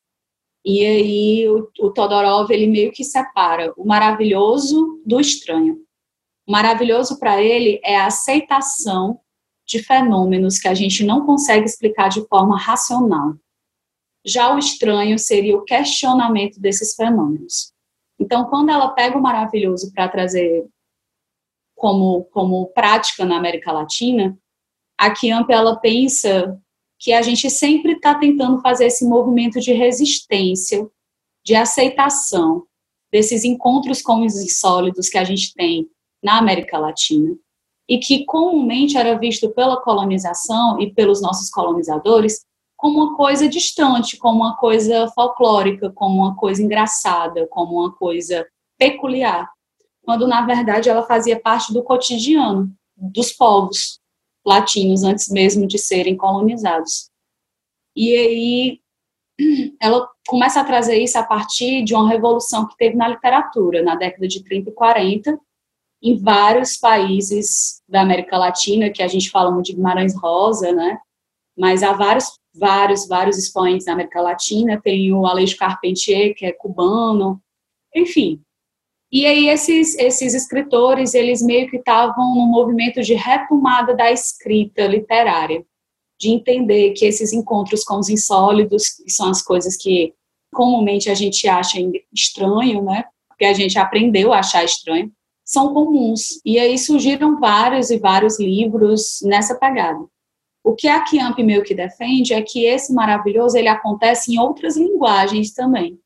E 0.66 0.86
aí 0.86 1.50
o, 1.50 1.70
o 1.80 1.92
Todorov 1.92 2.50
ele 2.52 2.68
meio 2.68 2.92
que 2.92 3.04
separa 3.04 3.74
o 3.76 3.86
maravilhoso 3.86 5.02
do 5.06 5.20
estranho. 5.20 5.78
O 6.48 6.52
maravilhoso 6.52 7.20
para 7.20 7.42
ele 7.42 7.80
é 7.84 7.98
a 7.98 8.08
aceitação 8.08 9.20
de 9.66 9.80
fenômenos 9.80 10.60
que 10.60 10.68
a 10.68 10.74
gente 10.74 11.04
não 11.04 11.26
consegue 11.26 11.66
explicar 11.66 12.10
de 12.10 12.26
forma 12.28 12.58
racional. 12.58 13.36
Já 14.26 14.54
o 14.54 14.58
estranho 14.58 15.20
seria 15.20 15.58
o 15.58 15.64
questionamento 15.64 16.60
desses 16.60 16.96
fenômenos. 16.96 17.74
Então, 18.20 18.46
quando 18.46 18.70
ela 18.70 18.90
pega 18.90 19.18
o 19.18 19.22
maravilhoso 19.22 19.92
para 19.94 20.08
trazer 20.08 20.66
como, 21.76 22.24
como 22.26 22.68
prática 22.68 23.26
na 23.26 23.38
América 23.38 23.72
Latina, 23.72 24.38
a 24.98 25.12
Kiamp 25.12 25.50
ela 25.50 25.76
pensa 25.76 26.60
que 27.00 27.12
a 27.12 27.22
gente 27.22 27.50
sempre 27.50 27.94
está 27.94 28.16
tentando 28.16 28.62
fazer 28.62 28.86
esse 28.86 29.06
movimento 29.06 29.60
de 29.60 29.74
resistência, 29.74 30.88
de 31.44 31.56
aceitação 31.56 32.64
desses 33.12 33.44
encontros 33.44 34.02
com 34.02 34.26
os 34.26 34.36
insólidos 34.36 35.10
que 35.10 35.18
a 35.18 35.24
gente 35.24 35.54
tem 35.54 35.88
na 36.24 36.38
América 36.38 36.78
Latina. 36.78 37.36
E 37.90 37.98
que 37.98 38.24
comumente 38.24 38.98
era 38.98 39.20
visto 39.20 39.50
pela 39.50 39.82
colonização 39.82 40.80
e 40.80 40.94
pelos 40.94 41.22
nossos 41.22 41.50
colonizadores 41.50 42.46
como 42.78 43.04
uma 43.04 43.16
coisa 43.18 43.48
distante, 43.48 44.18
como 44.18 44.40
uma 44.40 44.56
coisa 44.56 45.08
folclórica, 45.10 45.92
como 45.92 46.22
uma 46.22 46.36
coisa 46.36 46.64
engraçada, 46.64 47.46
como 47.48 47.82
uma 47.82 47.92
coisa 47.92 48.48
peculiar, 48.78 49.50
quando 50.02 50.26
na 50.28 50.46
verdade 50.46 50.90
ela 50.90 51.04
fazia 51.04 51.40
parte 51.40 51.74
do 51.74 51.84
cotidiano 51.84 52.74
dos 52.96 53.32
povos 53.34 54.02
latinos 54.46 55.04
antes 55.04 55.30
mesmo 55.30 55.68
de 55.68 55.78
serem 55.78 56.18
colonizados. 56.18 57.10
E 57.96 58.16
aí 58.16 58.80
ela 59.82 60.08
começa 60.28 60.60
a 60.60 60.64
trazer 60.64 60.98
isso 60.98 61.18
a 61.18 61.24
partir 61.24 61.84
de 61.84 61.94
uma 61.94 62.10
revolução 62.10 62.68
que 62.68 62.78
teve 62.78 62.96
na 62.96 63.08
literatura 63.08 63.82
na 63.82 63.96
década 63.96 64.28
de 64.28 64.44
30 64.44 64.70
e 64.70 64.74
40 64.74 65.40
em 66.02 66.18
vários 66.18 66.76
países 66.76 67.82
da 67.88 68.02
América 68.02 68.38
Latina, 68.38 68.90
que 68.90 69.02
a 69.02 69.08
gente 69.08 69.30
fala 69.30 69.50
muito 69.50 69.68
de 69.68 69.74
Guimarães 69.74 70.14
Rosa, 70.14 70.74
né? 70.74 71.00
Mas 71.58 71.82
há 71.82 71.94
vários, 71.94 72.38
vários, 72.54 73.08
vários 73.08 73.38
expoentes 73.38 73.86
da 73.86 73.94
América 73.94 74.22
Latina. 74.22 74.82
Tem 74.82 75.14
o 75.14 75.26
Aleixo 75.26 75.56
Carpentier, 75.56 76.36
que 76.36 76.46
é 76.46 76.52
cubano, 76.52 77.42
enfim. 77.96 78.42
E 79.14 79.28
aí 79.28 79.48
esses, 79.48 79.96
esses 80.00 80.34
escritores, 80.34 81.14
eles 81.14 81.40
meio 81.40 81.70
que 81.70 81.78
estavam 81.78 82.34
num 82.34 82.48
movimento 82.48 83.00
de 83.04 83.14
retomada 83.14 83.96
da 83.96 84.12
escrita 84.12 84.88
literária, 84.88 85.64
de 86.20 86.30
entender 86.30 86.94
que 86.94 87.06
esses 87.06 87.32
encontros 87.32 87.84
com 87.84 88.00
os 88.00 88.10
insólidos, 88.10 88.90
que 88.90 89.12
são 89.12 89.30
as 89.30 89.44
coisas 89.44 89.78
que 89.78 90.16
comumente 90.52 91.12
a 91.12 91.14
gente 91.14 91.48
acha 91.48 91.78
estranho, 92.12 92.82
né? 92.82 93.04
Porque 93.28 93.46
a 93.46 93.54
gente 93.54 93.78
aprendeu 93.78 94.34
a 94.34 94.40
achar 94.40 94.64
estranho, 94.64 95.12
são 95.46 95.76
comuns. 95.76 96.42
E 96.44 96.58
aí 96.58 96.76
surgiram 96.80 97.40
vários 97.40 97.92
e 97.92 98.00
vários 98.00 98.40
livros 98.40 99.20
nessa 99.22 99.54
pegada. 99.54 100.04
O 100.64 100.74
que 100.74 100.88
a 100.88 101.04
Kiamp 101.04 101.38
meio 101.38 101.62
que 101.62 101.76
defende 101.76 102.34
é 102.34 102.42
que 102.42 102.66
esse 102.66 102.92
maravilhoso 102.92 103.56
ele 103.56 103.68
acontece 103.68 104.34
em 104.34 104.40
outras 104.40 104.76
linguagens 104.76 105.54
também, 105.54 106.00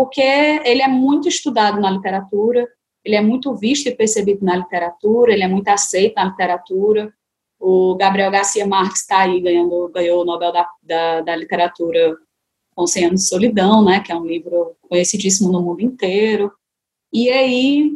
porque 0.00 0.22
ele 0.22 0.80
é 0.80 0.88
muito 0.88 1.28
estudado 1.28 1.78
na 1.78 1.90
literatura, 1.90 2.66
ele 3.04 3.16
é 3.16 3.20
muito 3.20 3.54
visto 3.54 3.86
e 3.86 3.94
percebido 3.94 4.42
na 4.42 4.56
literatura, 4.56 5.30
ele 5.30 5.42
é 5.42 5.46
muito 5.46 5.68
aceito 5.68 6.14
na 6.14 6.24
literatura. 6.24 7.12
O 7.58 7.94
Gabriel 7.96 8.30
Garcia 8.30 8.66
Marques 8.66 9.02
está 9.02 9.18
aí 9.18 9.38
ganhando, 9.42 9.90
ganhou 9.90 10.22
o 10.22 10.24
Nobel 10.24 10.52
da, 10.52 10.66
da, 10.82 11.20
da 11.20 11.36
Literatura 11.36 12.16
com 12.74 12.86
100 12.86 13.04
anos 13.04 13.20
de 13.20 13.28
solidão, 13.28 13.84
né, 13.84 14.00
que 14.00 14.10
é 14.10 14.16
um 14.16 14.24
livro 14.24 14.74
conhecidíssimo 14.88 15.52
no 15.52 15.60
mundo 15.60 15.82
inteiro. 15.82 16.50
E 17.12 17.28
aí 17.28 17.92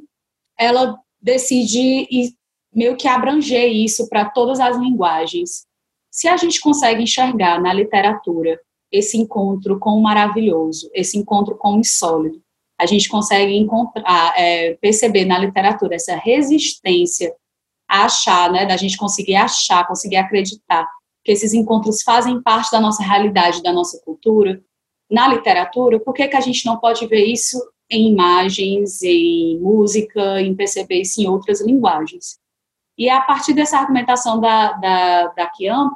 ela 0.58 1.00
decide 1.22 2.36
meio 2.70 2.98
que 2.98 3.08
abranger 3.08 3.72
isso 3.72 4.10
para 4.10 4.26
todas 4.26 4.60
as 4.60 4.76
linguagens. 4.76 5.66
Se 6.10 6.28
a 6.28 6.36
gente 6.36 6.60
consegue 6.60 7.02
enxergar 7.02 7.58
na 7.62 7.72
literatura 7.72 8.60
esse 8.94 9.18
encontro 9.18 9.76
com 9.80 9.90
o 9.90 10.02
maravilhoso, 10.02 10.88
esse 10.94 11.18
encontro 11.18 11.56
com 11.56 11.74
o 11.74 11.80
insólito, 11.80 12.40
a 12.80 12.86
gente 12.86 13.08
consegue 13.08 13.56
encontrar, 13.56 14.38
é, 14.38 14.74
perceber 14.74 15.24
na 15.24 15.36
literatura 15.36 15.96
essa 15.96 16.14
resistência 16.14 17.34
a 17.88 18.04
achar, 18.04 18.52
né, 18.52 18.64
da 18.64 18.76
gente 18.76 18.96
conseguir 18.96 19.34
achar, 19.34 19.86
conseguir 19.86 20.16
acreditar 20.16 20.88
que 21.24 21.32
esses 21.32 21.52
encontros 21.52 22.02
fazem 22.02 22.40
parte 22.40 22.70
da 22.70 22.80
nossa 22.80 23.02
realidade, 23.02 23.62
da 23.62 23.72
nossa 23.72 24.00
cultura, 24.04 24.62
na 25.10 25.26
literatura, 25.26 25.98
por 25.98 26.14
que, 26.14 26.28
que 26.28 26.36
a 26.36 26.40
gente 26.40 26.64
não 26.64 26.78
pode 26.78 27.04
ver 27.08 27.24
isso 27.24 27.58
em 27.90 28.12
imagens, 28.12 29.02
em 29.02 29.58
música, 29.58 30.40
em 30.40 30.54
perceber 30.54 31.00
isso 31.00 31.20
em 31.20 31.26
outras 31.26 31.60
linguagens. 31.60 32.38
E 32.96 33.08
é 33.08 33.12
a 33.12 33.20
partir 33.20 33.54
dessa 33.54 33.76
argumentação 33.76 34.40
da, 34.40 34.72
da, 34.72 35.26
da 35.28 35.52
Chiamp 35.52 35.94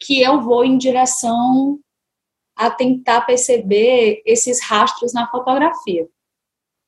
que 0.00 0.20
eu 0.20 0.40
vou 0.42 0.64
em 0.64 0.76
direção 0.76 1.78
a 2.56 2.70
tentar 2.70 3.20
perceber 3.22 4.22
esses 4.24 4.62
rastros 4.62 5.12
na 5.12 5.30
fotografia. 5.30 6.08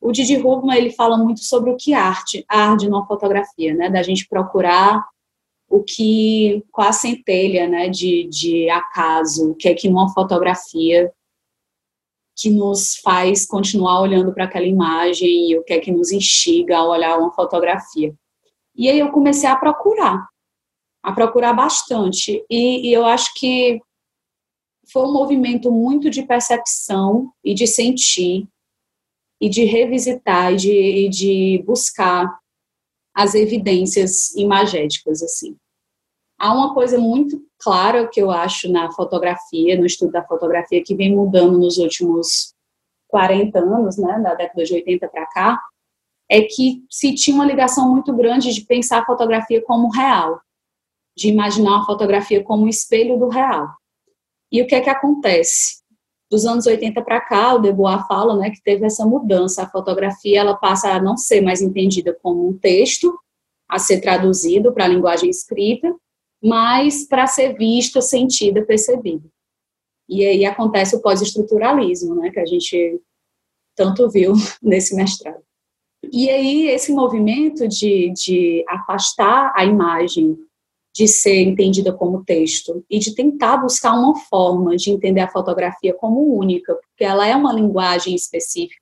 O 0.00 0.12
Didi 0.12 0.36
Rubman, 0.36 0.76
ele 0.76 0.92
fala 0.92 1.18
muito 1.18 1.40
sobre 1.40 1.70
o 1.70 1.76
que 1.76 1.92
arte, 1.92 2.44
arde 2.48 2.88
numa 2.88 3.06
fotografia, 3.06 3.74
né, 3.74 3.90
da 3.90 4.02
gente 4.02 4.26
procurar 4.26 5.04
o 5.68 5.82
que, 5.82 6.64
com 6.72 6.80
a 6.80 6.92
centelha, 6.92 7.68
né, 7.68 7.88
de, 7.88 8.26
de 8.28 8.70
acaso, 8.70 9.54
que 9.56 9.68
é 9.68 9.74
que 9.74 9.88
numa 9.88 10.12
fotografia 10.14 11.12
que 12.34 12.48
nos 12.48 12.96
faz 12.96 13.44
continuar 13.44 14.00
olhando 14.00 14.32
para 14.32 14.44
aquela 14.44 14.64
imagem 14.64 15.50
e 15.50 15.58
o 15.58 15.64
que 15.64 15.72
é 15.72 15.80
que 15.80 15.90
nos 15.90 16.12
instiga 16.12 16.78
a 16.78 16.88
olhar 16.88 17.18
uma 17.18 17.32
fotografia. 17.32 18.14
E 18.76 18.88
aí 18.88 19.00
eu 19.00 19.10
comecei 19.10 19.48
a 19.48 19.56
procurar, 19.56 20.24
a 21.02 21.12
procurar 21.12 21.52
bastante. 21.52 22.44
E, 22.48 22.88
e 22.88 22.92
eu 22.92 23.04
acho 23.04 23.34
que 23.34 23.80
foi 24.90 25.02
um 25.02 25.12
movimento 25.12 25.70
muito 25.70 26.10
de 26.10 26.22
percepção 26.22 27.32
e 27.44 27.54
de 27.54 27.66
sentir 27.66 28.48
e 29.40 29.48
de 29.48 29.64
revisitar 29.64 30.52
e 30.52 30.56
de, 30.56 30.72
e 30.72 31.08
de 31.08 31.62
buscar 31.66 32.38
as 33.14 33.34
evidências 33.34 34.34
imagéticas 34.36 35.22
assim. 35.22 35.56
Há 36.38 36.52
uma 36.52 36.72
coisa 36.72 36.98
muito 36.98 37.44
clara 37.58 38.06
que 38.06 38.20
eu 38.20 38.30
acho 38.30 38.70
na 38.70 38.92
fotografia, 38.92 39.76
no 39.76 39.84
estudo 39.84 40.12
da 40.12 40.24
fotografia, 40.24 40.82
que 40.82 40.94
vem 40.94 41.14
mudando 41.14 41.58
nos 41.58 41.78
últimos 41.78 42.54
40 43.08 43.58
anos, 43.58 43.96
né, 43.96 44.20
da 44.20 44.34
década 44.34 44.64
de 44.64 44.74
80 44.74 45.08
para 45.08 45.26
cá, 45.26 45.60
é 46.30 46.42
que 46.42 46.84
se 46.90 47.14
tinha 47.14 47.34
uma 47.34 47.46
ligação 47.46 47.90
muito 47.90 48.14
grande 48.14 48.52
de 48.52 48.64
pensar 48.64 49.00
a 49.00 49.06
fotografia 49.06 49.62
como 49.62 49.90
real, 49.90 50.40
de 51.16 51.28
imaginar 51.28 51.80
a 51.80 51.84
fotografia 51.84 52.44
como 52.44 52.64
um 52.64 52.68
espelho 52.68 53.18
do 53.18 53.28
real. 53.28 53.77
E 54.50 54.62
o 54.62 54.66
que 54.66 54.74
é 54.74 54.80
que 54.80 54.90
acontece? 54.90 55.82
Dos 56.30 56.44
anos 56.44 56.66
80 56.66 57.00
para 57.02 57.20
cá, 57.20 57.54
o 57.54 57.58
Debois 57.58 58.06
fala 58.06 58.36
né, 58.36 58.50
que 58.50 58.62
teve 58.62 58.84
essa 58.84 59.06
mudança. 59.06 59.62
A 59.62 59.70
fotografia 59.70 60.40
ela 60.40 60.54
passa 60.54 60.90
a 60.92 61.02
não 61.02 61.16
ser 61.16 61.40
mais 61.40 61.62
entendida 61.62 62.16
como 62.22 62.48
um 62.48 62.58
texto, 62.58 63.18
a 63.68 63.78
ser 63.78 64.00
traduzido 64.00 64.72
para 64.72 64.84
a 64.84 64.88
linguagem 64.88 65.30
escrita, 65.30 65.94
mas 66.42 67.06
para 67.06 67.26
ser 67.26 67.56
vista, 67.56 68.00
sentida, 68.00 68.64
percebida. 68.64 69.24
E 70.08 70.24
aí 70.24 70.44
acontece 70.44 70.96
o 70.96 71.02
pós-estruturalismo, 71.02 72.14
né, 72.14 72.30
que 72.30 72.40
a 72.40 72.46
gente 72.46 73.00
tanto 73.76 74.08
viu 74.10 74.32
nesse 74.62 74.94
mestrado. 74.94 75.42
E 76.12 76.30
aí 76.30 76.68
esse 76.68 76.92
movimento 76.92 77.66
de, 77.66 78.12
de 78.12 78.64
afastar 78.68 79.52
a 79.56 79.64
imagem 79.64 80.38
de 80.94 81.06
ser 81.06 81.42
entendida 81.42 81.92
como 81.92 82.24
texto 82.24 82.84
e 82.90 82.98
de 82.98 83.14
tentar 83.14 83.58
buscar 83.58 83.92
uma 83.92 84.18
forma 84.18 84.76
de 84.76 84.90
entender 84.90 85.20
a 85.20 85.30
fotografia 85.30 85.94
como 85.94 86.36
única, 86.36 86.74
porque 86.74 87.04
ela 87.04 87.26
é 87.26 87.36
uma 87.36 87.52
linguagem 87.52 88.14
específica 88.14 88.80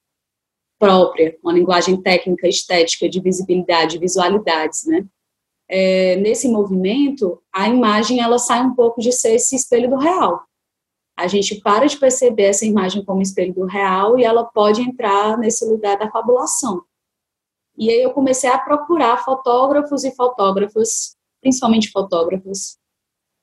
própria, 0.78 1.36
uma 1.42 1.52
linguagem 1.52 2.00
técnica, 2.00 2.46
estética, 2.46 3.08
de 3.08 3.20
visibilidade, 3.20 3.98
visualidades, 3.98 4.84
né? 4.86 5.06
é, 5.68 6.16
nesse 6.16 6.48
movimento, 6.48 7.42
a 7.52 7.68
imagem 7.68 8.20
ela 8.20 8.38
sai 8.38 8.62
um 8.62 8.74
pouco 8.74 9.00
de 9.00 9.12
ser 9.12 9.34
esse 9.34 9.56
espelho 9.56 9.90
do 9.90 9.96
real. 9.96 10.42
A 11.16 11.26
gente 11.26 11.60
para 11.60 11.86
de 11.86 11.96
perceber 11.98 12.44
essa 12.44 12.66
imagem 12.66 13.04
como 13.04 13.22
espelho 13.22 13.54
do 13.54 13.64
real 13.64 14.18
e 14.18 14.24
ela 14.24 14.44
pode 14.44 14.82
entrar 14.82 15.38
nesse 15.38 15.64
lugar 15.64 15.98
da 15.98 16.10
fabulação. 16.10 16.82
E 17.76 17.90
aí 17.90 18.02
eu 18.02 18.12
comecei 18.12 18.48
a 18.48 18.58
procurar 18.58 19.24
fotógrafos 19.24 20.04
e 20.04 20.14
fotógrafas, 20.14 21.15
principalmente 21.46 21.92
fotógrafos, 21.92 22.76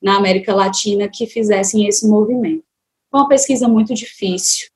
na 0.01 0.17
América 0.17 0.53
Latina 0.53 1.07
que 1.07 1.25
fizessem 1.25 1.87
esse 1.87 2.05
movimento. 2.05 2.65
Foi 3.09 3.21
uma 3.21 3.29
pesquisa 3.29 3.67
muito 3.69 3.93
difícil. 3.93 4.67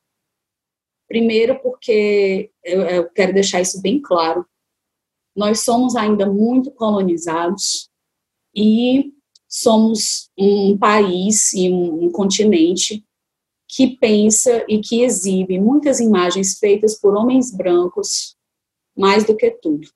Primeiro 1.06 1.60
porque 1.62 2.50
eu, 2.64 2.82
eu 2.84 3.10
quero 3.10 3.34
deixar 3.34 3.60
isso 3.60 3.82
bem 3.82 4.02
claro 4.02 4.46
nós 5.38 5.64
somos 5.64 5.96
ainda 5.96 6.26
muito 6.26 6.72
colonizados 6.72 7.92
e 8.56 9.14
somos 9.48 10.32
um 10.36 10.76
país 10.76 11.54
e 11.54 11.72
um, 11.72 12.06
um 12.06 12.12
continente 12.12 13.06
que 13.68 13.96
pensa 13.98 14.66
e 14.68 14.80
que 14.80 15.04
exibe 15.04 15.60
muitas 15.60 16.00
imagens 16.00 16.58
feitas 16.58 17.00
por 17.00 17.16
homens 17.16 17.56
brancos 17.56 18.36
mais 18.98 19.26
do 19.26 19.38
que 19.38 19.52
tudo. 19.52 19.88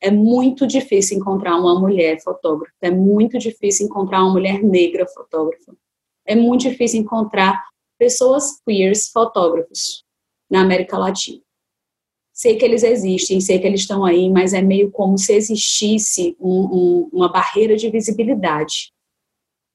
É 0.00 0.10
muito 0.10 0.66
difícil 0.66 1.18
encontrar 1.18 1.56
uma 1.56 1.78
mulher 1.78 2.20
fotógrafa, 2.22 2.74
é 2.80 2.90
muito 2.90 3.38
difícil 3.38 3.86
encontrar 3.86 4.22
uma 4.22 4.32
mulher 4.32 4.62
negra 4.62 5.06
fotógrafa, 5.08 5.76
é 6.24 6.36
muito 6.36 6.68
difícil 6.68 7.00
encontrar 7.00 7.64
pessoas 7.98 8.60
queers 8.64 9.10
fotógrafos 9.10 10.04
na 10.48 10.62
América 10.62 10.96
Latina 10.96 11.42
sei 12.38 12.56
que 12.56 12.64
eles 12.64 12.84
existem, 12.84 13.40
sei 13.40 13.58
que 13.58 13.66
eles 13.66 13.80
estão 13.80 14.04
aí, 14.04 14.30
mas 14.30 14.54
é 14.54 14.62
meio 14.62 14.92
como 14.92 15.18
se 15.18 15.32
existisse 15.32 16.36
um, 16.38 16.60
um, 16.60 17.10
uma 17.12 17.28
barreira 17.28 17.76
de 17.76 17.90
visibilidade. 17.90 18.92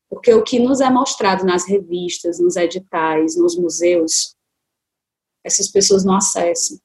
Porque 0.09 0.33
o 0.33 0.41
que 0.41 0.59
nos 0.59 0.79
é 0.79 0.89
mostrado 0.89 1.43
nas 1.43 1.67
revistas, 1.67 2.39
nos 2.39 2.55
editais, 2.55 3.35
nos 3.35 3.57
museus, 3.57 4.33
essas 5.43 5.67
pessoas 5.67 6.05
não 6.05 6.15
acessam. 6.15 6.79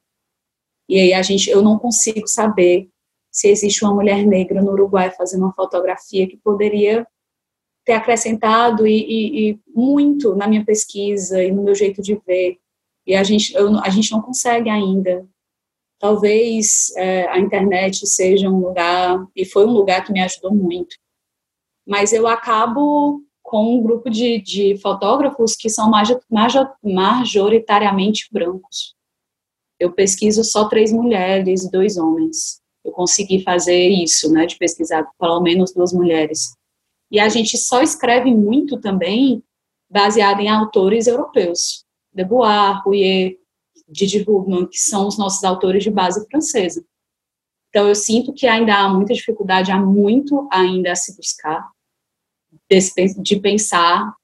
E 0.89 0.99
aí 0.99 1.13
a 1.13 1.21
gente, 1.21 1.49
eu 1.49 1.61
não 1.61 1.79
consigo 1.79 2.27
saber 2.27 2.89
se 3.39 3.47
existe 3.47 3.85
uma 3.85 3.93
mulher 3.93 4.25
negra 4.25 4.61
no 4.61 4.73
Uruguai 4.73 5.09
fazendo 5.11 5.45
uma 5.45 5.53
fotografia 5.53 6.27
que 6.27 6.35
poderia 6.35 7.07
ter 7.85 7.93
acrescentado 7.93 8.85
e, 8.85 8.97
e, 8.99 9.51
e 9.51 9.59
muito 9.73 10.35
na 10.35 10.45
minha 10.45 10.65
pesquisa 10.65 11.41
e 11.41 11.49
no 11.49 11.63
meu 11.63 11.73
jeito 11.73 12.01
de 12.01 12.15
ver. 12.27 12.57
E 13.07 13.15
a 13.15 13.23
gente, 13.23 13.55
eu, 13.55 13.79
a 13.79 13.89
gente 13.89 14.11
não 14.11 14.21
consegue 14.21 14.69
ainda. 14.69 15.25
Talvez 15.97 16.93
é, 16.97 17.29
a 17.29 17.39
internet 17.39 18.05
seja 18.07 18.49
um 18.49 18.59
lugar, 18.59 19.25
e 19.33 19.45
foi 19.45 19.65
um 19.65 19.71
lugar 19.71 20.03
que 20.03 20.11
me 20.11 20.19
ajudou 20.19 20.53
muito. 20.53 20.97
Mas 21.87 22.11
eu 22.11 22.27
acabo 22.27 23.23
com 23.41 23.77
um 23.77 23.81
grupo 23.81 24.09
de, 24.09 24.41
de 24.41 24.77
fotógrafos 24.79 25.55
que 25.55 25.69
são 25.69 25.89
majoritariamente 26.83 28.27
brancos. 28.33 28.95
Eu 29.79 29.93
pesquiso 29.93 30.43
só 30.43 30.67
três 30.67 30.91
mulheres 30.91 31.63
e 31.63 31.71
dois 31.71 31.95
homens. 31.95 32.59
Eu 32.89 32.91
consegui 32.91 33.43
fazer 33.43 33.87
isso, 33.87 34.31
né, 34.33 34.47
de 34.47 34.57
pesquisar 34.57 35.07
pelo 35.19 35.39
menos 35.41 35.71
duas 35.71 35.93
mulheres. 35.93 36.55
E 37.11 37.19
a 37.19 37.29
gente 37.29 37.55
só 37.55 37.83
escreve 37.83 38.33
muito 38.33 38.79
também 38.79 39.43
baseado 39.89 40.39
em 40.39 40.49
autores 40.49 41.05
europeus. 41.05 41.85
Debois, 42.11 42.83
Rouillet, 42.83 43.39
Didi 43.87 44.23
Rubman, 44.23 44.67
que 44.67 44.79
são 44.79 45.07
os 45.07 45.17
nossos 45.19 45.43
autores 45.43 45.83
de 45.83 45.91
base 45.91 46.25
francesa. 46.27 46.83
Então, 47.69 47.87
eu 47.87 47.93
sinto 47.93 48.33
que 48.33 48.47
ainda 48.47 48.75
há 48.75 48.89
muita 48.89 49.13
dificuldade, 49.13 49.71
há 49.71 49.79
muito 49.79 50.47
ainda 50.51 50.91
a 50.91 50.95
se 50.95 51.15
buscar, 51.15 51.69
de 53.21 53.39
pensar 53.39 54.15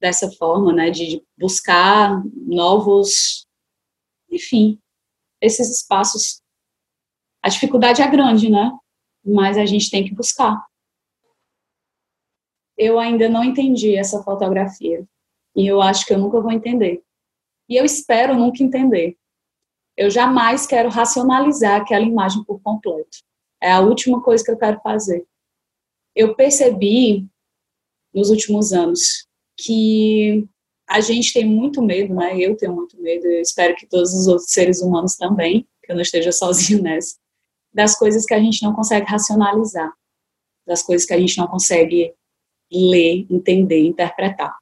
dessa 0.00 0.28
forma, 0.32 0.72
né, 0.72 0.90
de 0.90 1.22
buscar 1.38 2.20
novos, 2.34 3.46
enfim, 4.28 4.80
esses 5.40 5.70
espaços. 5.70 6.41
A 7.42 7.48
dificuldade 7.48 8.00
é 8.00 8.08
grande, 8.08 8.48
né, 8.48 8.70
mas 9.24 9.58
a 9.58 9.66
gente 9.66 9.90
tem 9.90 10.04
que 10.04 10.14
buscar. 10.14 10.64
Eu 12.76 12.98
ainda 12.98 13.28
não 13.28 13.44
entendi 13.44 13.96
essa 13.96 14.22
fotografia 14.22 15.04
e 15.54 15.66
eu 15.66 15.82
acho 15.82 16.06
que 16.06 16.14
eu 16.14 16.18
nunca 16.18 16.40
vou 16.40 16.50
entender. 16.50 17.02
E 17.68 17.76
eu 17.76 17.84
espero 17.84 18.34
nunca 18.34 18.62
entender. 18.62 19.16
Eu 19.96 20.10
jamais 20.10 20.66
quero 20.66 20.88
racionalizar 20.88 21.80
aquela 21.80 22.04
imagem 22.04 22.42
por 22.44 22.60
completo. 22.60 23.18
É 23.60 23.70
a 23.70 23.80
última 23.80 24.22
coisa 24.22 24.42
que 24.42 24.50
eu 24.50 24.58
quero 24.58 24.80
fazer. 24.80 25.26
Eu 26.14 26.34
percebi 26.34 27.26
nos 28.12 28.30
últimos 28.30 28.72
anos 28.72 29.26
que 29.56 30.46
a 30.88 31.00
gente 31.00 31.32
tem 31.32 31.44
muito 31.44 31.82
medo, 31.82 32.14
né? 32.14 32.38
Eu 32.38 32.56
tenho 32.56 32.74
muito 32.74 33.00
medo, 33.00 33.26
eu 33.26 33.40
espero 33.40 33.74
que 33.74 33.86
todos 33.86 34.12
os 34.12 34.26
outros 34.26 34.50
seres 34.50 34.82
humanos 34.82 35.16
também, 35.16 35.66
que 35.82 35.92
eu 35.92 35.94
não 35.94 36.02
esteja 36.02 36.32
sozinho 36.32 36.82
nessa, 36.82 37.16
das 37.72 37.96
coisas 37.96 38.24
que 38.24 38.34
a 38.34 38.40
gente 38.40 38.62
não 38.62 38.74
consegue 38.74 39.06
racionalizar, 39.06 39.92
das 40.66 40.82
coisas 40.82 41.06
que 41.06 41.14
a 41.14 41.18
gente 41.18 41.38
não 41.38 41.46
consegue 41.46 42.12
ler, 42.70 43.26
entender, 43.30 43.86
interpretar. 43.86 44.54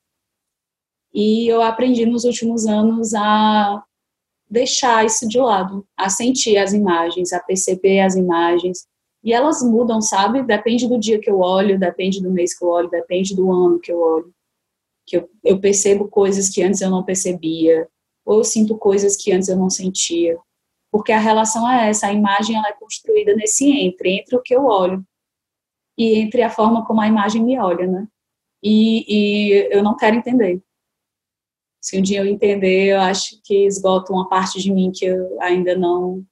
E 1.13 1.49
eu 1.49 1.61
aprendi 1.63 2.07
nos 2.07 2.25
últimos 2.25 2.67
anos 2.67 3.15
a 3.15 3.83
deixar 4.49 5.05
isso 5.05 5.29
de 5.29 5.39
lado, 5.39 5.87
a 5.97 6.09
sentir 6.09 6.57
as 6.57 6.73
imagens, 6.73 7.33
a 7.33 7.41
perceber 7.41 8.01
as 8.01 8.17
imagens. 8.17 8.87
E 9.23 9.33
elas 9.33 9.63
mudam, 9.63 10.01
sabe? 10.01 10.43
Depende 10.43 10.89
do 10.89 10.99
dia 10.99 11.21
que 11.21 11.31
eu 11.31 11.41
olho, 11.41 11.79
depende 11.79 12.23
do 12.23 12.31
mês 12.31 12.57
que 12.57 12.65
eu 12.65 12.69
olho, 12.69 12.91
depende 12.91 13.35
do 13.35 13.51
ano 13.53 13.79
que 13.79 13.93
eu 13.93 14.01
olho. 14.01 14.33
Que 15.07 15.19
eu, 15.19 15.31
eu 15.45 15.61
percebo 15.61 16.09
coisas 16.09 16.49
que 16.49 16.63
antes 16.63 16.81
eu 16.81 16.91
não 16.91 17.05
percebia, 17.05 17.89
ou 18.25 18.39
eu 18.39 18.45
sinto 18.45 18.77
coisas 18.79 19.17
que 19.17 19.33
antes 19.33 19.49
eu 19.49 19.57
não 19.57 19.69
sentia. 19.69 20.39
Porque 20.91 21.13
a 21.13 21.19
relação 21.19 21.71
é 21.71 21.89
essa, 21.89 22.09
a 22.09 22.13
imagem 22.13 22.57
ela 22.57 22.69
é 22.69 22.73
construída 22.73 23.35
nesse 23.35 23.71
entre, 23.71 24.19
entre 24.19 24.37
o 24.37 24.43
que 24.43 24.55
eu 24.55 24.65
olho 24.65 25.05
e 25.97 26.19
entre 26.19 26.43
a 26.43 26.51
forma 26.51 26.85
como 26.85 27.01
a 27.01 27.07
imagem 27.07 27.45
me 27.45 27.59
olha, 27.59 27.87
né? 27.87 28.09
E, 28.63 29.05
e 29.09 29.69
eu 29.71 29.83
não 29.83 29.97
quero 29.97 30.17
entender. 30.17 30.63
Se 31.81 31.99
um 31.99 32.03
dia 32.03 32.21
eu 32.21 32.27
entender, 32.27 32.89
eu 32.93 33.01
acho 33.01 33.41
que 33.43 33.67
esgota 33.67 34.13
uma 34.13 34.29
parte 34.29 34.61
de 34.61 34.73
mim 34.73 34.93
que 34.93 35.05
eu 35.07 35.41
ainda 35.41 35.77
não 35.77 36.25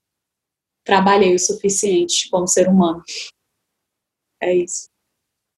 trabalhei 0.85 1.35
o 1.35 1.39
suficiente 1.39 2.29
como 2.31 2.47
ser 2.47 2.69
humano. 2.69 3.03
É 4.41 4.55
isso. 4.55 4.89